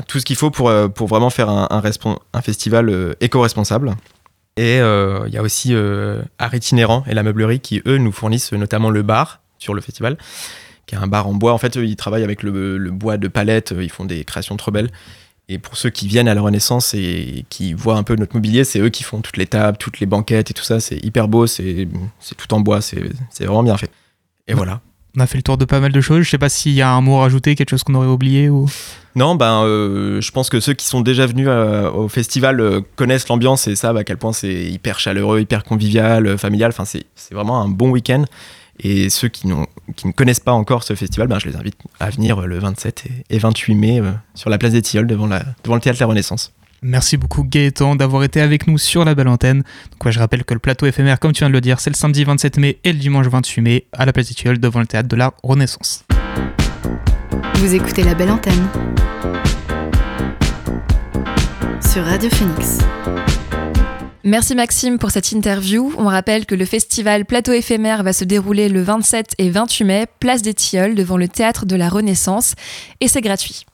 tout 0.08 0.18
ce 0.18 0.24
qu'il 0.24 0.36
faut 0.36 0.50
pour, 0.50 0.68
vraiment 1.06 1.30
faire 1.30 1.48
un, 1.48 1.82
festival 2.42 3.16
éco-responsable. 3.20 3.94
Et 4.56 4.78
il 4.78 5.32
y 5.32 5.38
a 5.38 5.42
aussi 5.42 5.74
Art 6.38 6.54
Itinérant 6.54 7.04
et 7.06 7.14
la 7.14 7.22
meublerie 7.22 7.60
qui, 7.60 7.80
eux, 7.86 7.96
nous 7.96 8.12
fournissent 8.12 8.52
notamment 8.52 8.90
le 8.90 9.00
bar 9.02 9.40
sur 9.58 9.72
le 9.72 9.80
festival 9.80 10.18
qui 10.90 10.96
est 10.96 10.98
un 10.98 11.06
bar 11.06 11.28
en 11.28 11.34
bois. 11.34 11.52
En 11.52 11.58
fait, 11.58 11.76
ils 11.76 11.94
travaillent 11.94 12.24
avec 12.24 12.42
le, 12.42 12.90
bois 12.90 13.16
de 13.16 13.28
palette, 13.28 13.72
ils 13.78 13.90
font 13.90 14.04
des 14.04 14.24
créations 14.24 14.56
trop 14.56 14.72
belles. 14.72 14.90
Et 15.48 15.58
pour 15.58 15.76
ceux 15.76 15.90
qui 15.90 16.08
viennent 16.08 16.28
à 16.28 16.34
la 16.34 16.40
Renaissance 16.40 16.94
et 16.94 17.44
qui 17.48 17.74
voient 17.74 17.96
un 17.96 18.02
peu 18.02 18.16
notre 18.16 18.34
mobilier, 18.34 18.64
c'est 18.64 18.80
eux 18.80 18.88
qui 18.88 19.04
font 19.04 19.20
toutes 19.20 19.36
les 19.36 19.46
tables, 19.46 19.78
toutes 19.78 20.00
les 20.00 20.06
banquettes 20.06 20.50
et 20.50 20.54
tout 20.54 20.64
ça. 20.64 20.80
C'est 20.80 20.98
hyper 21.04 21.28
beau, 21.28 21.46
c'est 21.46 21.88
tout 22.36 22.54
en 22.54 22.60
bois, 22.60 22.80
c'est 22.80 23.00
vraiment 23.38 23.62
bien 23.62 23.76
fait. 23.76 23.90
Et 24.48 24.54
voilà. 24.54 24.80
On 25.16 25.20
a 25.20 25.26
fait 25.26 25.38
le 25.38 25.42
tour 25.42 25.58
de 25.58 25.64
pas 25.64 25.80
mal 25.80 25.92
de 25.92 26.00
choses. 26.00 26.22
Je 26.22 26.30
sais 26.30 26.38
pas 26.38 26.48
s'il 26.48 26.72
y 26.72 26.82
a 26.82 26.90
un 26.90 27.00
mot 27.00 27.18
à 27.18 27.22
rajouter, 27.22 27.54
quelque 27.54 27.70
chose 27.70 27.82
qu'on 27.82 27.94
aurait 27.94 28.06
oublié 28.06 28.48
ou? 28.48 28.68
Non, 29.16 29.34
ben, 29.34 29.64
euh, 29.64 30.20
je 30.20 30.30
pense 30.30 30.48
que 30.50 30.60
ceux 30.60 30.72
qui 30.72 30.86
sont 30.86 31.00
déjà 31.00 31.26
venus 31.26 31.48
euh, 31.48 31.90
au 31.90 32.08
festival 32.08 32.60
euh, 32.60 32.80
connaissent 32.94 33.28
l'ambiance 33.28 33.66
et 33.66 33.74
savent 33.74 33.96
à 33.96 34.04
quel 34.04 34.18
point 34.18 34.32
c'est 34.32 34.64
hyper 34.64 35.00
chaleureux, 35.00 35.40
hyper 35.40 35.64
convivial, 35.64 36.38
familial. 36.38 36.70
Enfin, 36.70 36.84
c'est 36.84 37.34
vraiment 37.34 37.60
un 37.60 37.68
bon 37.68 37.90
week-end. 37.90 38.24
Et 38.82 39.10
ceux 39.10 39.28
qui, 39.28 39.48
qui, 39.96 40.06
ne 40.06 40.12
connaissent 40.12 40.40
pas 40.40 40.52
encore 40.52 40.82
ce 40.82 40.94
festival, 40.94 41.28
ben, 41.28 41.38
je 41.38 41.48
les 41.48 41.56
invite 41.56 41.76
à 41.98 42.08
venir 42.08 42.40
le 42.40 42.58
27 42.58 43.04
et 43.28 43.38
28 43.38 43.74
mai 43.74 44.00
euh, 44.00 44.10
sur 44.34 44.48
la 44.48 44.56
place 44.56 44.72
des 44.72 44.80
Tilleuls 44.80 45.06
devant, 45.06 45.26
la, 45.26 45.42
devant 45.62 45.74
le 45.74 45.80
théâtre 45.80 46.00
La 46.00 46.06
Renaissance. 46.06 46.52
Merci 46.82 47.18
beaucoup 47.18 47.44
Gaëtan 47.44 47.94
d'avoir 47.94 48.24
été 48.24 48.40
avec 48.40 48.66
nous 48.66 48.78
sur 48.78 49.04
la 49.04 49.14
belle 49.14 49.28
antenne. 49.28 49.64
Donc 49.90 50.10
je 50.10 50.18
rappelle 50.18 50.44
que 50.44 50.54
le 50.54 50.60
plateau 50.60 50.86
éphémère, 50.86 51.20
comme 51.20 51.32
tu 51.32 51.40
viens 51.40 51.48
de 51.48 51.52
le 51.52 51.60
dire, 51.60 51.78
c'est 51.78 51.90
le 51.90 51.96
samedi 51.96 52.24
27 52.24 52.56
mai 52.56 52.78
et 52.84 52.94
le 52.94 52.98
dimanche 52.98 53.26
28 53.26 53.60
mai 53.60 53.86
à 53.92 54.06
la 54.06 54.14
place 54.14 54.28
des 54.28 54.34
Tilleuls 54.34 54.58
devant 54.58 54.80
le 54.80 54.86
théâtre 54.86 55.08
de 55.08 55.16
la 55.16 55.34
Renaissance. 55.42 56.04
Vous 57.56 57.74
écoutez 57.74 58.02
la 58.02 58.14
belle 58.14 58.30
antenne 58.30 58.66
sur 61.92 62.04
Radio 62.04 62.30
Phoenix. 62.30 62.78
Merci 64.22 64.54
Maxime 64.54 64.98
pour 64.98 65.10
cette 65.10 65.32
interview. 65.32 65.94
On 65.96 66.04
rappelle 66.04 66.44
que 66.44 66.54
le 66.54 66.66
festival 66.66 67.24
Plateau 67.24 67.52
éphémère 67.52 68.02
va 68.02 68.12
se 68.12 68.24
dérouler 68.24 68.68
le 68.68 68.82
27 68.82 69.32
et 69.38 69.48
28 69.48 69.84
mai, 69.84 70.06
place 70.20 70.42
des 70.42 70.52
Tilleuls, 70.52 70.94
devant 70.94 71.16
le 71.16 71.26
théâtre 71.26 71.64
de 71.64 71.74
la 71.74 71.88
Renaissance, 71.88 72.54
et 73.00 73.08
c'est 73.08 73.22
gratuit. 73.22 73.64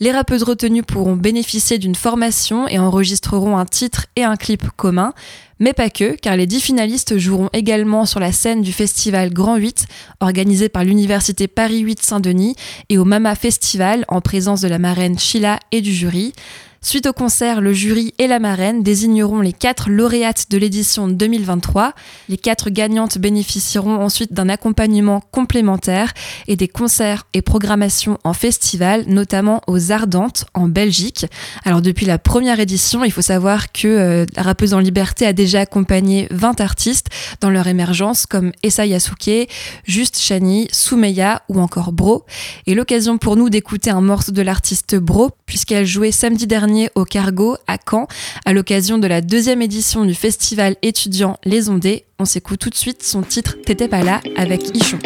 Les 0.00 0.12
rappeuses 0.12 0.44
retenues 0.44 0.84
pourront 0.84 1.16
bénéficier 1.16 1.78
d'une 1.78 1.96
formation 1.96 2.68
et 2.68 2.78
enregistreront 2.78 3.58
un 3.58 3.66
titre 3.66 4.06
et 4.14 4.22
un 4.22 4.36
clip 4.36 4.68
commun. 4.76 5.12
Mais 5.58 5.72
pas 5.72 5.90
que, 5.90 6.14
car 6.14 6.36
les 6.36 6.46
dix 6.46 6.60
finalistes 6.60 7.18
joueront 7.18 7.50
également 7.52 8.06
sur 8.06 8.20
la 8.20 8.30
scène 8.30 8.62
du 8.62 8.72
festival 8.72 9.32
Grand 9.32 9.56
8, 9.56 9.86
organisé 10.20 10.68
par 10.68 10.84
l'Université 10.84 11.48
Paris 11.48 11.80
8 11.80 12.00
Saint-Denis, 12.00 12.54
et 12.90 12.98
au 12.98 13.04
Mama 13.04 13.34
Festival, 13.34 14.04
en 14.06 14.20
présence 14.20 14.60
de 14.60 14.68
la 14.68 14.78
marraine 14.78 15.18
Sheila 15.18 15.58
et 15.72 15.80
du 15.80 15.92
jury. 15.92 16.32
Suite 16.80 17.06
au 17.06 17.12
concert, 17.12 17.60
le 17.60 17.72
jury 17.72 18.14
et 18.18 18.28
la 18.28 18.38
marraine 18.38 18.84
désigneront 18.84 19.40
les 19.40 19.52
quatre 19.52 19.90
lauréates 19.90 20.46
de 20.48 20.58
l'édition 20.58 21.08
2023. 21.08 21.92
Les 22.28 22.38
quatre 22.38 22.70
gagnantes 22.70 23.18
bénéficieront 23.18 23.96
ensuite 23.96 24.32
d'un 24.32 24.48
accompagnement 24.48 25.20
complémentaire 25.32 26.14
et 26.46 26.54
des 26.54 26.68
concerts 26.68 27.26
et 27.34 27.42
programmations 27.42 28.18
en 28.22 28.32
festival, 28.32 29.04
notamment 29.08 29.60
aux 29.66 29.90
Ardentes 29.90 30.44
en 30.54 30.68
Belgique. 30.68 31.26
Alors 31.64 31.82
depuis 31.82 32.06
la 32.06 32.16
première 32.16 32.60
édition, 32.60 33.02
il 33.02 33.10
faut 33.10 33.22
savoir 33.22 33.72
que 33.72 33.88
euh, 33.88 34.26
la 34.36 34.42
rappeuse 34.44 34.72
en 34.72 34.78
liberté 34.78 35.26
a 35.26 35.32
déjà 35.32 35.62
accompagné 35.62 36.28
20 36.30 36.60
artistes 36.60 37.08
dans 37.40 37.50
leur 37.50 37.66
émergence 37.66 38.24
comme 38.24 38.52
Essa 38.62 38.86
Yasuke, 38.86 39.50
Juste 39.84 40.20
Shani, 40.20 40.68
Soumeya 40.70 41.42
ou 41.48 41.60
encore 41.60 41.90
Bro. 41.90 42.24
Et 42.68 42.76
l'occasion 42.76 43.18
pour 43.18 43.34
nous 43.34 43.50
d'écouter 43.50 43.90
un 43.90 44.00
morceau 44.00 44.30
de 44.30 44.42
l'artiste 44.42 44.94
Bro 44.94 45.32
puisqu'elle 45.44 45.86
jouait 45.86 46.12
samedi 46.12 46.46
dernier 46.46 46.67
au 46.94 47.04
Cargo 47.04 47.56
à 47.66 47.78
Caen 47.78 48.06
à 48.44 48.52
l'occasion 48.52 48.98
de 48.98 49.06
la 49.06 49.20
deuxième 49.20 49.62
édition 49.62 50.04
du 50.04 50.14
festival 50.14 50.76
étudiant 50.82 51.36
Les 51.44 51.68
Ondées. 51.68 52.04
On 52.18 52.24
s'écoute 52.24 52.60
tout 52.60 52.70
de 52.70 52.74
suite 52.74 53.02
son 53.02 53.22
titre 53.22 53.56
T'étais 53.64 53.88
pas 53.88 54.02
là 54.02 54.20
avec 54.36 54.76
Ichon. 54.76 54.98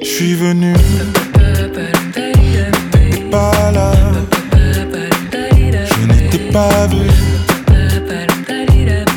Je 0.00 0.22
suis 0.22 0.34
venu, 0.34 0.74
pas 3.30 3.70
là, 3.70 3.92
je 5.72 6.06
n'étais 6.06 6.50
pas 6.52 6.86
vu 6.86 7.06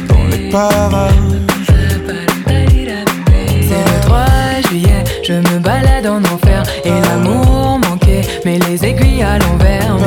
dans 0.08 0.28
les 0.28 0.50
parages. 0.50 1.39
Balade 5.70 6.08
en 6.08 6.24
enfer 6.34 6.64
et 6.84 6.90
l'amour 6.90 7.80
manquait, 7.80 8.26
mais 8.44 8.58
les 8.68 8.84
aiguilles 8.86 9.24
à 9.24 9.38
l'envers. 9.38 9.99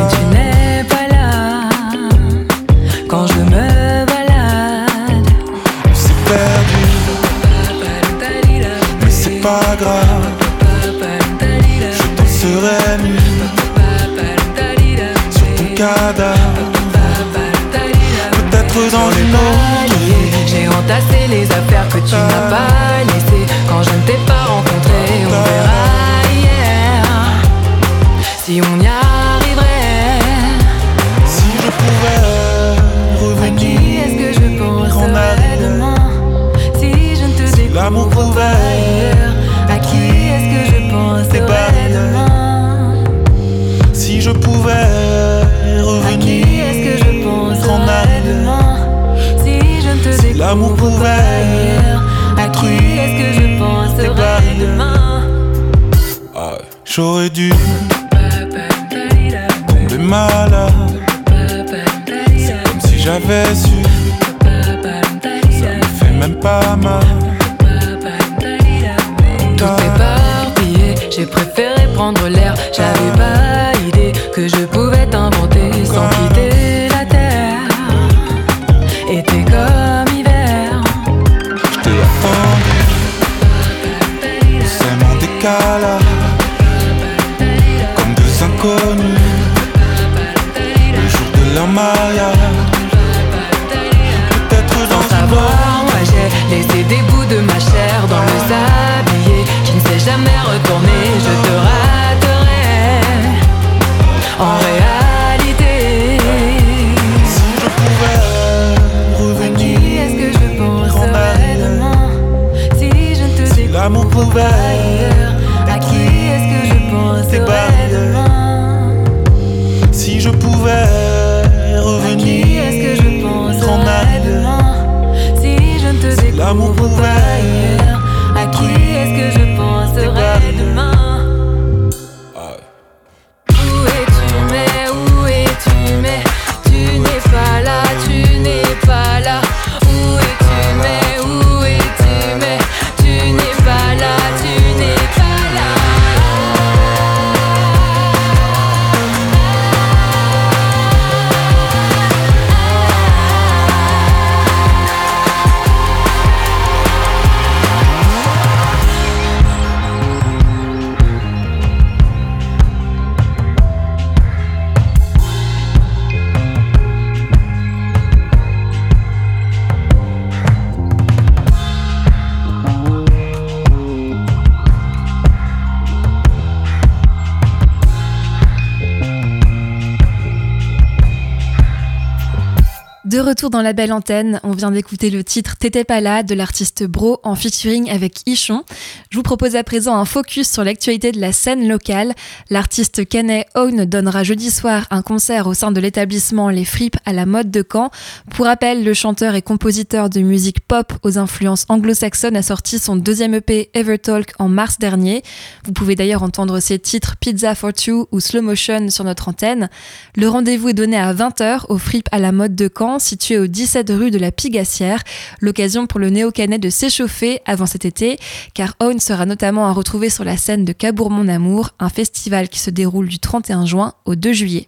Retour 183.22 183.50
dans 183.50 183.62
la 183.62 183.72
belle 183.72 183.92
antenne, 183.92 184.40
on 184.42 184.52
vient 184.52 184.70
d'écouter 184.70 185.10
le 185.10 185.22
titre 185.22 185.56
T'étais 185.56 185.84
pas 185.84 186.00
là 186.00 186.22
de 186.22 186.34
l'artiste 186.34 186.84
Bro 186.84 187.20
en 187.22 187.34
featuring 187.34 187.90
avec 187.90 188.20
Ichon. 188.26 188.64
Je 189.10 189.16
vous 189.16 189.22
propose 189.22 189.56
à 189.56 189.64
présent 189.64 189.96
un 189.96 190.04
focus 190.04 190.50
sur 190.50 190.64
l'actualité 190.64 191.12
de 191.12 191.20
la 191.20 191.32
scène 191.32 191.68
locale. 191.68 192.14
L'artiste 192.50 193.06
Canet 193.08 193.46
Own 193.54 193.84
donnera 193.84 194.24
jeudi 194.24 194.50
soir 194.50 194.86
un 194.90 195.02
concert 195.02 195.46
au 195.46 195.54
sein 195.54 195.72
de 195.72 195.80
l'établissement 195.80 196.50
Les 196.50 196.64
Fripes 196.64 196.96
à 197.04 197.12
la 197.12 197.26
mode 197.26 197.50
de 197.50 197.64
Caen. 197.70 197.90
Pour 198.30 198.46
rappel, 198.46 198.84
le 198.84 198.94
chanteur 198.94 199.34
et 199.34 199.42
compositeur 199.42 200.10
de 200.10 200.20
musique 200.20 200.60
pop 200.60 200.92
aux 201.02 201.18
influences 201.18 201.66
anglo-saxonnes 201.68 202.36
a 202.36 202.42
sorti 202.42 202.78
son 202.78 202.96
deuxième 202.96 203.34
EP 203.34 203.70
Evertalk 203.74 204.32
en 204.38 204.48
mars 204.48 204.78
dernier. 204.78 205.22
Vous 205.64 205.72
pouvez 205.72 205.94
d'ailleurs 205.94 206.22
entendre 206.22 206.60
ses 206.60 206.78
titres 206.78 207.16
Pizza 207.20 207.54
for 207.54 207.72
Two 207.72 208.08
ou 208.10 208.20
Slow 208.20 208.42
Motion 208.42 208.90
sur 208.90 209.04
notre 209.04 209.28
antenne. 209.28 209.68
Le 210.16 210.28
rendez-vous 210.28 210.70
est 210.70 210.74
donné 210.74 210.96
à 210.96 211.12
20h 211.14 211.66
au 211.68 211.78
Fripes 211.78 212.08
à 212.10 212.18
la 212.18 212.32
mode 212.32 212.54
de 212.54 212.70
Caen 212.74 212.98
situé 213.12 213.38
au 213.38 213.46
17 213.46 213.90
rue 213.90 214.10
de 214.10 214.16
la 214.16 214.32
Pigassière. 214.32 215.02
L'occasion 215.42 215.86
pour 215.86 216.00
le 216.00 216.08
néo-canet 216.08 216.58
de 216.58 216.70
s'échauffer 216.70 217.40
avant 217.44 217.66
cet 217.66 217.84
été, 217.84 218.16
car 218.54 218.74
Owen 218.80 219.00
sera 219.00 219.26
notamment 219.26 219.66
à 219.66 219.72
retrouver 219.72 220.08
sur 220.08 220.24
la 220.24 220.38
scène 220.38 220.64
de 220.64 220.72
Cabourg 220.72 221.10
Mon 221.10 221.28
Amour, 221.28 221.74
un 221.78 221.90
festival 221.90 222.48
qui 222.48 222.58
se 222.58 222.70
déroule 222.70 223.08
du 223.08 223.18
31 223.18 223.66
juin 223.66 223.92
au 224.06 224.14
2 224.14 224.32
juillet. 224.32 224.66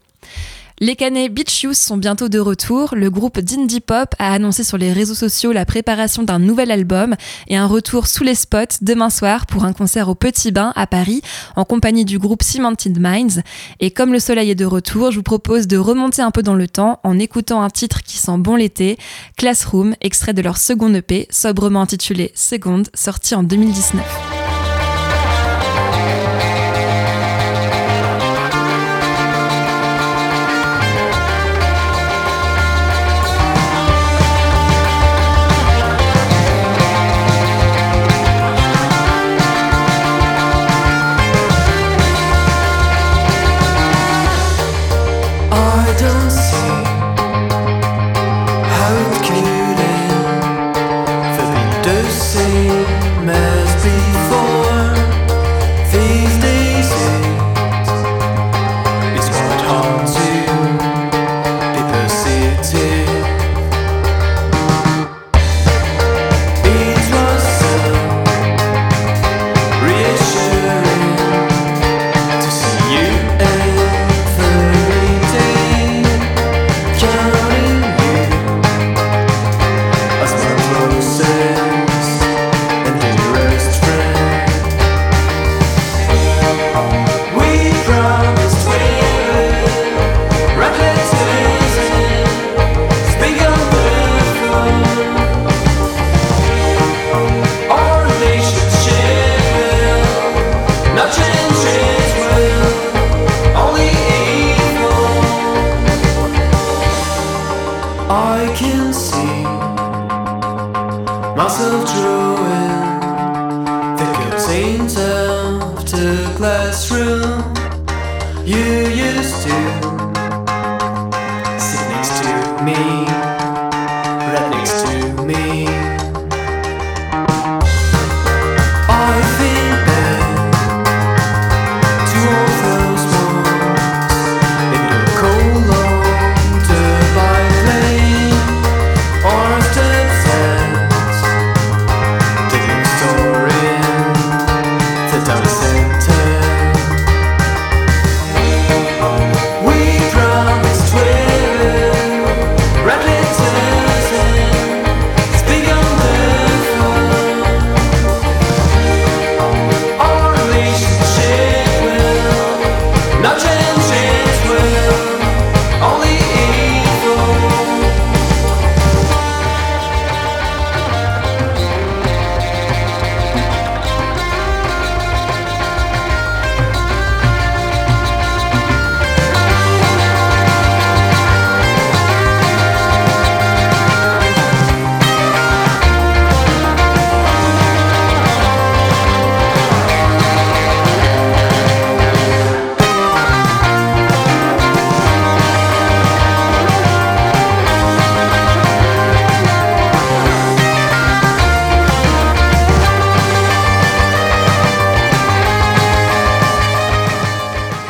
Les 0.80 0.96
Canets 0.96 1.32
Beach 1.32 1.62
Youth 1.62 1.76
sont 1.76 1.96
bientôt 1.96 2.28
de 2.28 2.40
retour. 2.40 2.96
Le 2.96 3.08
groupe 3.08 3.38
d'indie 3.38 3.80
pop 3.80 4.12
a 4.18 4.32
annoncé 4.32 4.64
sur 4.64 4.76
les 4.76 4.92
réseaux 4.92 5.14
sociaux 5.14 5.52
la 5.52 5.64
préparation 5.64 6.24
d'un 6.24 6.40
nouvel 6.40 6.72
album 6.72 7.14
et 7.46 7.56
un 7.56 7.66
retour 7.66 8.08
sous 8.08 8.24
les 8.24 8.34
spots 8.34 8.78
demain 8.82 9.08
soir 9.08 9.46
pour 9.46 9.64
un 9.64 9.72
concert 9.72 10.08
au 10.08 10.16
Petit 10.16 10.50
Bain 10.50 10.72
à 10.74 10.88
Paris 10.88 11.22
en 11.54 11.64
compagnie 11.64 12.04
du 12.04 12.18
groupe 12.18 12.42
Cemented 12.42 12.98
Minds. 12.98 13.42
Et 13.78 13.92
comme 13.92 14.12
le 14.12 14.18
soleil 14.18 14.50
est 14.50 14.56
de 14.56 14.64
retour, 14.64 15.12
je 15.12 15.18
vous 15.18 15.22
propose 15.22 15.68
de 15.68 15.76
remonter 15.76 16.22
un 16.22 16.32
peu 16.32 16.42
dans 16.42 16.56
le 16.56 16.66
temps 16.66 16.98
en 17.04 17.20
écoutant 17.20 17.62
un 17.62 17.70
titre 17.70 18.02
qui 18.02 18.18
sent 18.18 18.38
bon 18.38 18.56
l'été, 18.56 18.98
Classroom, 19.36 19.94
extrait 20.00 20.32
de 20.32 20.42
leur 20.42 20.56
second 20.56 20.92
EP, 20.92 21.28
sobrement 21.30 21.82
intitulé 21.82 22.32
Second, 22.34 22.82
sorti 22.94 23.36
en 23.36 23.44
2019. 23.44 24.33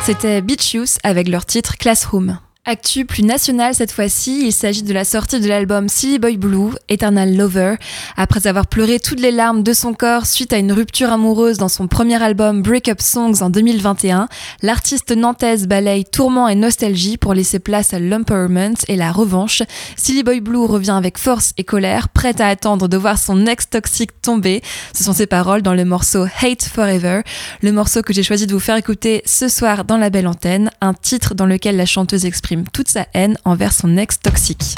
C'était 0.05 0.43
Beach 0.43 0.75
Youth 0.75 0.99
avec 1.01 1.27
leur 1.27 1.47
titre 1.47 1.79
Classroom. 1.79 2.37
Actu 2.67 3.05
plus 3.05 3.21
national 3.21 3.75
cette 3.75 3.91
fois-ci, 3.91 4.47
il 4.47 4.51
s'agit 4.51 4.81
de 4.81 4.91
la 4.91 5.05
sortie 5.05 5.39
de 5.39 5.47
l'album 5.47 5.87
Silly 5.87 6.17
Boy 6.17 6.37
Blue, 6.37 6.71
Eternal 6.89 7.37
Lover. 7.37 7.75
Après 8.17 8.47
avoir 8.47 8.65
pleuré 8.65 8.99
toutes 8.99 9.19
les 9.19 9.29
larmes 9.29 9.61
de 9.61 9.71
son 9.71 9.93
corps 9.93 10.25
suite 10.25 10.51
à 10.51 10.57
une 10.57 10.71
rupture 10.71 11.11
amoureuse 11.11 11.59
dans 11.59 11.69
son 11.69 11.87
premier 11.87 12.19
album 12.23 12.63
Break 12.63 12.89
Up 12.89 13.01
Songs 13.01 13.43
en 13.43 13.51
2021, 13.51 14.27
l'artiste 14.63 15.15
nantaise 15.15 15.67
balaye 15.67 16.05
tourment 16.05 16.47
et 16.47 16.55
nostalgie 16.55 17.17
pour 17.17 17.35
laisser 17.35 17.59
place 17.59 17.93
à 17.93 17.99
l'empowerment 17.99 18.73
et 18.87 18.95
la 18.95 19.11
revanche. 19.11 19.61
Silly 19.95 20.23
Boy 20.23 20.39
Blue 20.39 20.65
revient 20.65 20.95
avec 20.97 21.19
force 21.19 21.53
et 21.57 21.63
colère, 21.63 22.09
prête 22.09 22.41
à 22.41 22.47
attendre 22.47 22.87
de 22.87 22.97
voir 22.97 23.19
son 23.19 23.45
ex 23.45 23.69
toxique 23.69 24.19
tomber. 24.23 24.63
Ce 24.91 25.03
sont 25.03 25.13
ses 25.13 25.27
paroles 25.27 25.61
dans 25.61 25.75
le 25.75 25.85
morceau 25.85 26.25
Hate 26.41 26.63
Forever, 26.63 27.21
le 27.61 27.71
morceau 27.71 28.01
que 28.01 28.11
j'ai 28.11 28.23
choisi 28.23 28.47
de 28.47 28.53
vous 28.53 28.59
faire 28.59 28.77
écouter 28.77 29.21
ce 29.27 29.49
soir 29.49 29.85
dans 29.85 29.97
la 29.97 30.09
belle 30.09 30.27
antenne, 30.27 30.71
un 30.81 30.95
titre 30.95 31.35
dans 31.35 31.45
lequel 31.45 31.77
la 31.77 31.85
chanteuse 31.85 32.25
exprime 32.25 32.54
toute 32.63 32.89
sa 32.89 33.07
haine 33.13 33.37
envers 33.43 33.73
son 33.73 33.97
ex 33.97 34.19
toxique. 34.19 34.75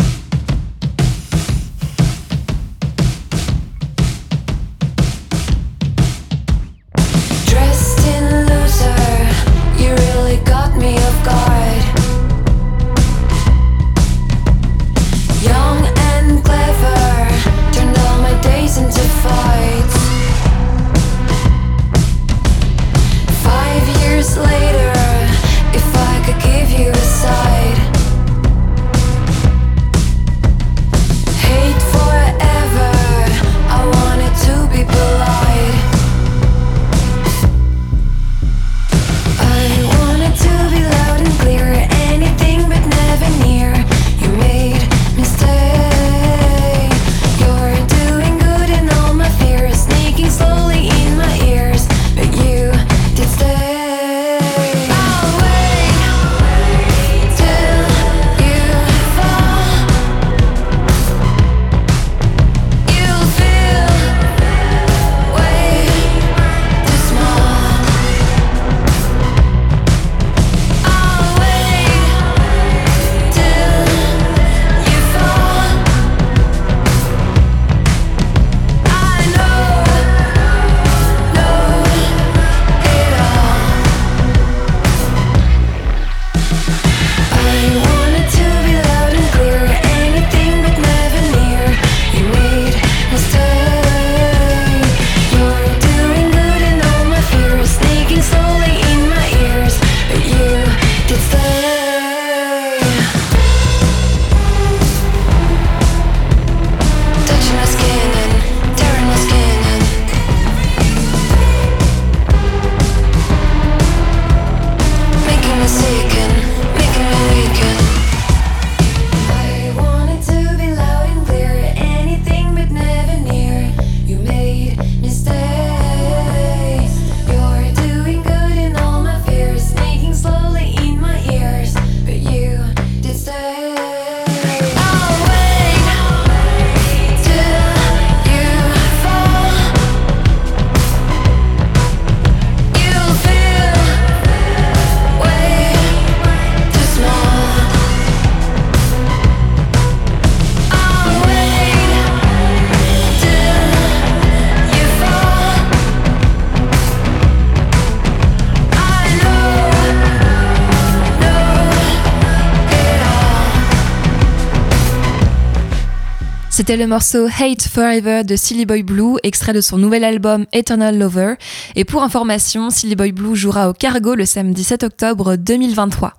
C'était 166.57 166.75
le 166.75 166.87
morceau 166.87 167.27
Hate 167.27 167.67
Forever 167.67 168.23
de 168.23 168.35
Silly 168.35 168.65
Boy 168.65 168.81
Blue, 168.81 169.17
extrait 169.21 169.53
de 169.53 169.61
son 169.61 169.77
nouvel 169.77 170.03
album 170.03 170.47
Eternal 170.53 170.97
Lover. 170.97 171.35
Et 171.75 171.85
pour 171.85 172.01
information, 172.01 172.71
Silly 172.71 172.95
Boy 172.95 173.11
Blue 173.11 173.35
jouera 173.35 173.69
au 173.69 173.73
Cargo 173.73 174.15
le 174.15 174.25
samedi 174.25 174.63
7 174.63 174.81
octobre 174.81 175.35
2023. 175.35 176.15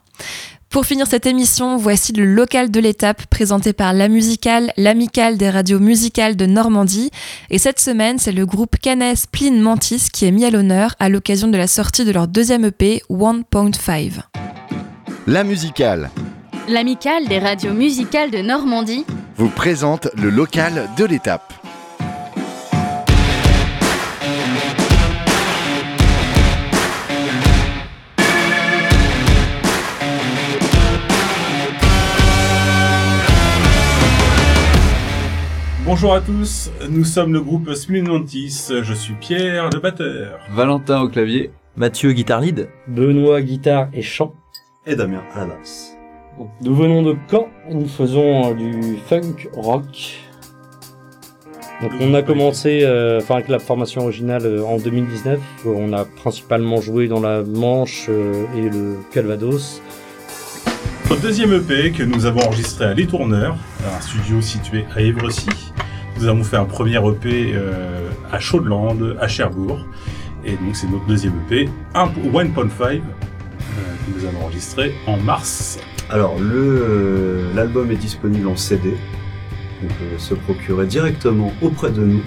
Pour 0.70 0.86
finir 0.86 1.08
cette 1.08 1.26
émission, 1.26 1.76
voici 1.76 2.12
le 2.12 2.24
local 2.24 2.70
de 2.70 2.78
l'étape 2.78 3.26
présenté 3.26 3.72
par 3.72 3.92
La 3.92 4.06
Musicale, 4.06 4.72
l'amicale 4.76 5.38
des 5.38 5.50
radios 5.50 5.80
musicales 5.80 6.36
de 6.36 6.46
Normandie. 6.46 7.10
Et 7.50 7.58
cette 7.58 7.80
semaine, 7.80 8.20
c'est 8.20 8.30
le 8.30 8.46
groupe 8.46 8.76
Canes 8.80 9.16
Pline 9.32 9.60
Mantis 9.60 10.06
qui 10.12 10.24
est 10.24 10.30
mis 10.30 10.44
à 10.44 10.50
l'honneur 10.50 10.94
à 11.00 11.08
l'occasion 11.08 11.48
de 11.48 11.56
la 11.56 11.66
sortie 11.66 12.04
de 12.04 12.12
leur 12.12 12.28
deuxième 12.28 12.64
EP 12.64 13.02
1.5. 13.10 14.12
La 15.26 15.42
Musicale 15.42 16.10
L'amicale 16.68 17.26
des 17.28 17.38
radios 17.38 17.72
musicales 17.72 18.30
de 18.30 18.42
Normandie 18.42 19.06
vous 19.36 19.48
présente 19.48 20.08
le 20.14 20.28
local 20.28 20.90
de 20.98 21.06
l'étape. 21.06 21.54
Bonjour 35.86 36.12
à 36.12 36.20
tous, 36.20 36.70
nous 36.90 37.04
sommes 37.04 37.32
le 37.32 37.40
groupe 37.40 37.72
Splinontis, 37.72 38.68
je 38.82 38.92
suis 38.92 39.14
Pierre, 39.14 39.70
le 39.70 39.80
batteur. 39.80 40.38
Valentin 40.50 41.00
au 41.00 41.08
clavier. 41.08 41.50
Mathieu, 41.76 42.12
guitare 42.12 42.42
lead. 42.42 42.68
Benoît, 42.88 43.40
guitare 43.40 43.88
et 43.94 44.02
chant. 44.02 44.34
Et 44.84 44.96
Damien 44.96 45.22
à 45.34 45.40
la 45.40 45.46
basse. 45.46 45.97
Nous 46.60 46.74
venons 46.74 47.02
de 47.02 47.16
Caen, 47.30 47.48
nous 47.70 47.88
faisons 47.88 48.54
du 48.54 48.96
funk 49.06 49.48
rock? 49.54 50.20
Donc 51.80 51.92
on 52.00 52.14
a 52.14 52.22
commencé 52.22 52.80
euh, 52.82 53.18
enfin 53.20 53.36
avec 53.36 53.48
la 53.48 53.58
formation 53.58 54.02
originale 54.02 54.42
euh, 54.44 54.64
en 54.64 54.78
2019. 54.78 55.40
On 55.66 55.92
a 55.92 56.04
principalement 56.04 56.80
joué 56.80 57.08
dans 57.08 57.20
la 57.20 57.42
Manche 57.42 58.06
euh, 58.08 58.44
et 58.56 58.68
le 58.68 58.98
Calvados. 59.12 59.80
Notre 61.08 61.22
deuxième 61.22 61.52
EP 61.52 61.92
que 61.92 62.02
nous 62.02 62.26
avons 62.26 62.40
enregistré 62.40 62.84
à 62.84 62.94
Les 62.94 63.06
Tourneurs, 63.06 63.56
un 63.96 64.00
studio 64.00 64.40
situé 64.40 64.84
à 64.94 65.00
Évrecy. 65.00 65.48
Nous 66.18 66.26
avons 66.26 66.44
fait 66.44 66.56
un 66.56 66.64
premier 66.66 66.98
EP 66.98 67.54
à 68.30 68.38
Chaudeland, 68.40 68.96
à 69.20 69.28
Cherbourg. 69.28 69.78
Et 70.44 70.52
donc 70.52 70.74
c'est 70.74 70.88
notre 70.88 71.06
deuxième 71.06 71.34
EP, 71.48 71.68
1.5, 71.94 73.00
que 74.08 74.20
nous 74.20 74.26
avons 74.26 74.44
enregistré 74.44 74.94
en 75.06 75.16
mars. 75.16 75.78
Alors 76.10 76.38
le 76.38 77.46
l'album 77.54 77.90
est 77.90 77.96
disponible 77.96 78.48
en 78.48 78.56
CD. 78.56 78.94
On 79.82 79.86
peut 79.86 80.18
se 80.18 80.34
procurer 80.34 80.86
directement 80.86 81.52
auprès 81.62 81.90
de 81.90 82.00
nous 82.00 82.22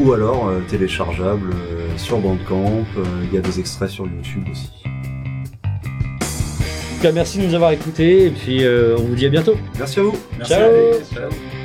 ou 0.00 0.12
alors 0.12 0.48
euh, 0.48 0.60
téléchargeable 0.68 1.52
euh, 1.52 1.86
sur 1.96 2.18
Bandcamp. 2.18 2.84
Euh, 2.96 3.04
Il 3.24 3.34
y 3.34 3.38
a 3.38 3.40
des 3.40 3.60
extraits 3.60 3.90
sur 3.90 4.06
YouTube 4.06 4.42
aussi. 4.50 4.70
En 4.84 4.90
tout 6.96 7.02
cas, 7.02 7.12
merci 7.12 7.38
de 7.38 7.46
nous 7.46 7.54
avoir 7.54 7.70
écoutés 7.72 8.26
et 8.26 8.30
puis 8.30 8.64
on 8.98 9.02
vous 9.02 9.14
dit 9.14 9.26
à 9.26 9.28
bientôt. 9.28 9.54
Merci 9.78 10.00
à 10.00 10.02
vous. 10.02 10.16
Merci 10.38 10.54
Ciao. 10.54 10.70
Ciao. 11.14 11.30
Feel 11.30 11.38
it 11.50 11.55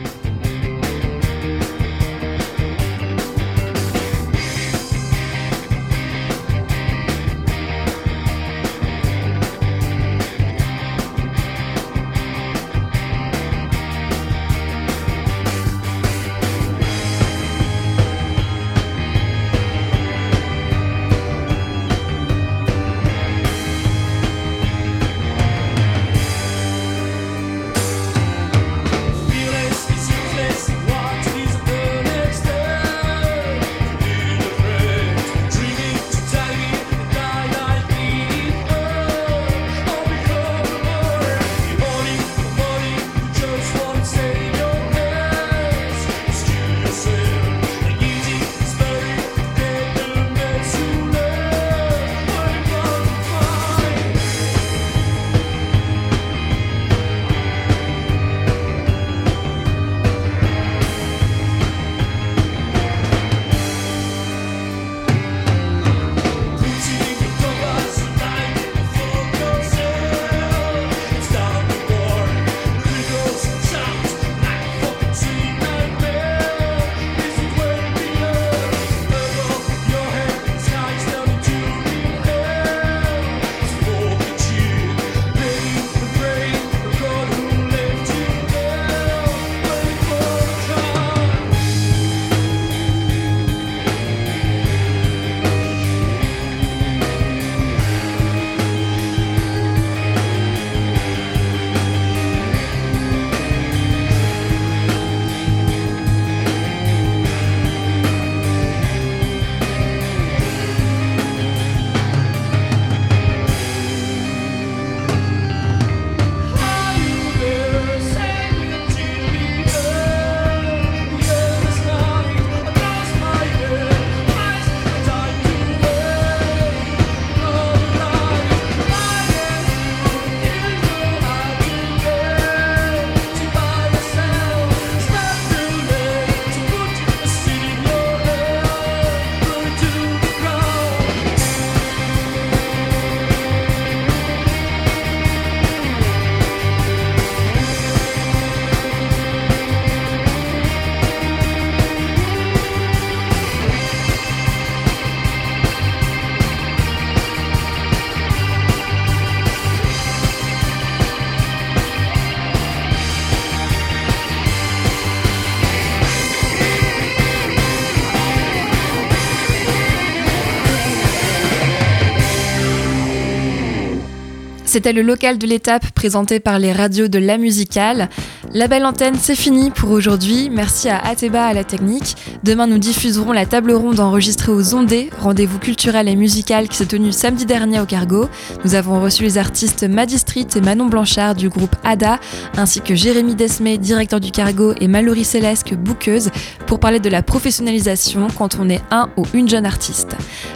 C'était 174.71 174.93
le 174.93 175.01
local 175.01 175.37
de 175.37 175.45
l'étape 175.45 175.91
présenté 175.91 176.39
par 176.39 176.57
les 176.57 176.71
radios 176.71 177.09
de 177.09 177.19
la 177.19 177.37
musicale. 177.37 178.07
La 178.53 178.69
belle 178.69 178.85
antenne, 178.85 179.15
c'est 179.19 179.35
fini 179.35 179.69
pour 179.69 179.91
aujourd'hui. 179.91 180.49
Merci 180.49 180.87
à 180.87 180.97
Ateba 180.97 181.43
à 181.43 181.53
la 181.53 181.65
technique. 181.65 182.15
Demain, 182.45 182.67
nous 182.67 182.77
diffuserons 182.77 183.33
la 183.33 183.45
table 183.45 183.73
ronde 183.73 183.99
enregistrée 183.99 184.53
aux 184.53 184.73
Ondées, 184.73 185.09
rendez-vous 185.19 185.59
culturel 185.59 186.07
et 186.07 186.15
musical 186.15 186.69
qui 186.69 186.77
s'est 186.77 186.85
tenu 186.85 187.11
samedi 187.11 187.45
dernier 187.45 187.81
au 187.81 187.85
Cargo. 187.85 188.29
Nous 188.63 188.73
avons 188.73 189.01
reçu 189.01 189.23
les 189.23 189.37
artistes 189.37 189.83
Maddy 189.83 190.17
Street 190.17 190.47
et 190.55 190.61
Manon 190.61 190.85
Blanchard 190.85 191.35
du 191.35 191.49
groupe 191.49 191.75
ADA, 191.83 192.21
ainsi 192.55 192.79
que 192.79 192.95
Jérémy 192.95 193.35
Desmé, 193.35 193.77
directeur 193.77 194.21
du 194.21 194.31
Cargo, 194.31 194.73
et 194.79 194.87
Mallory 194.87 195.25
Célesque, 195.25 195.75
bouqueuse, 195.75 196.29
pour 196.65 196.79
parler 196.79 197.01
de 197.01 197.09
la 197.09 197.23
professionnalisation 197.23 198.29
quand 198.37 198.55
on 198.57 198.69
est 198.69 198.81
un 198.89 199.09
ou 199.17 199.25
une 199.33 199.49
jeune 199.49 199.65
artiste. 199.65 200.15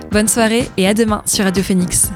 Bonne 0.09 0.29
soirée 0.29 0.69
et 0.77 0.87
à 0.87 0.93
demain 0.93 1.21
sur 1.25 1.43
Radio 1.43 1.61
Phoenix. 1.61 2.11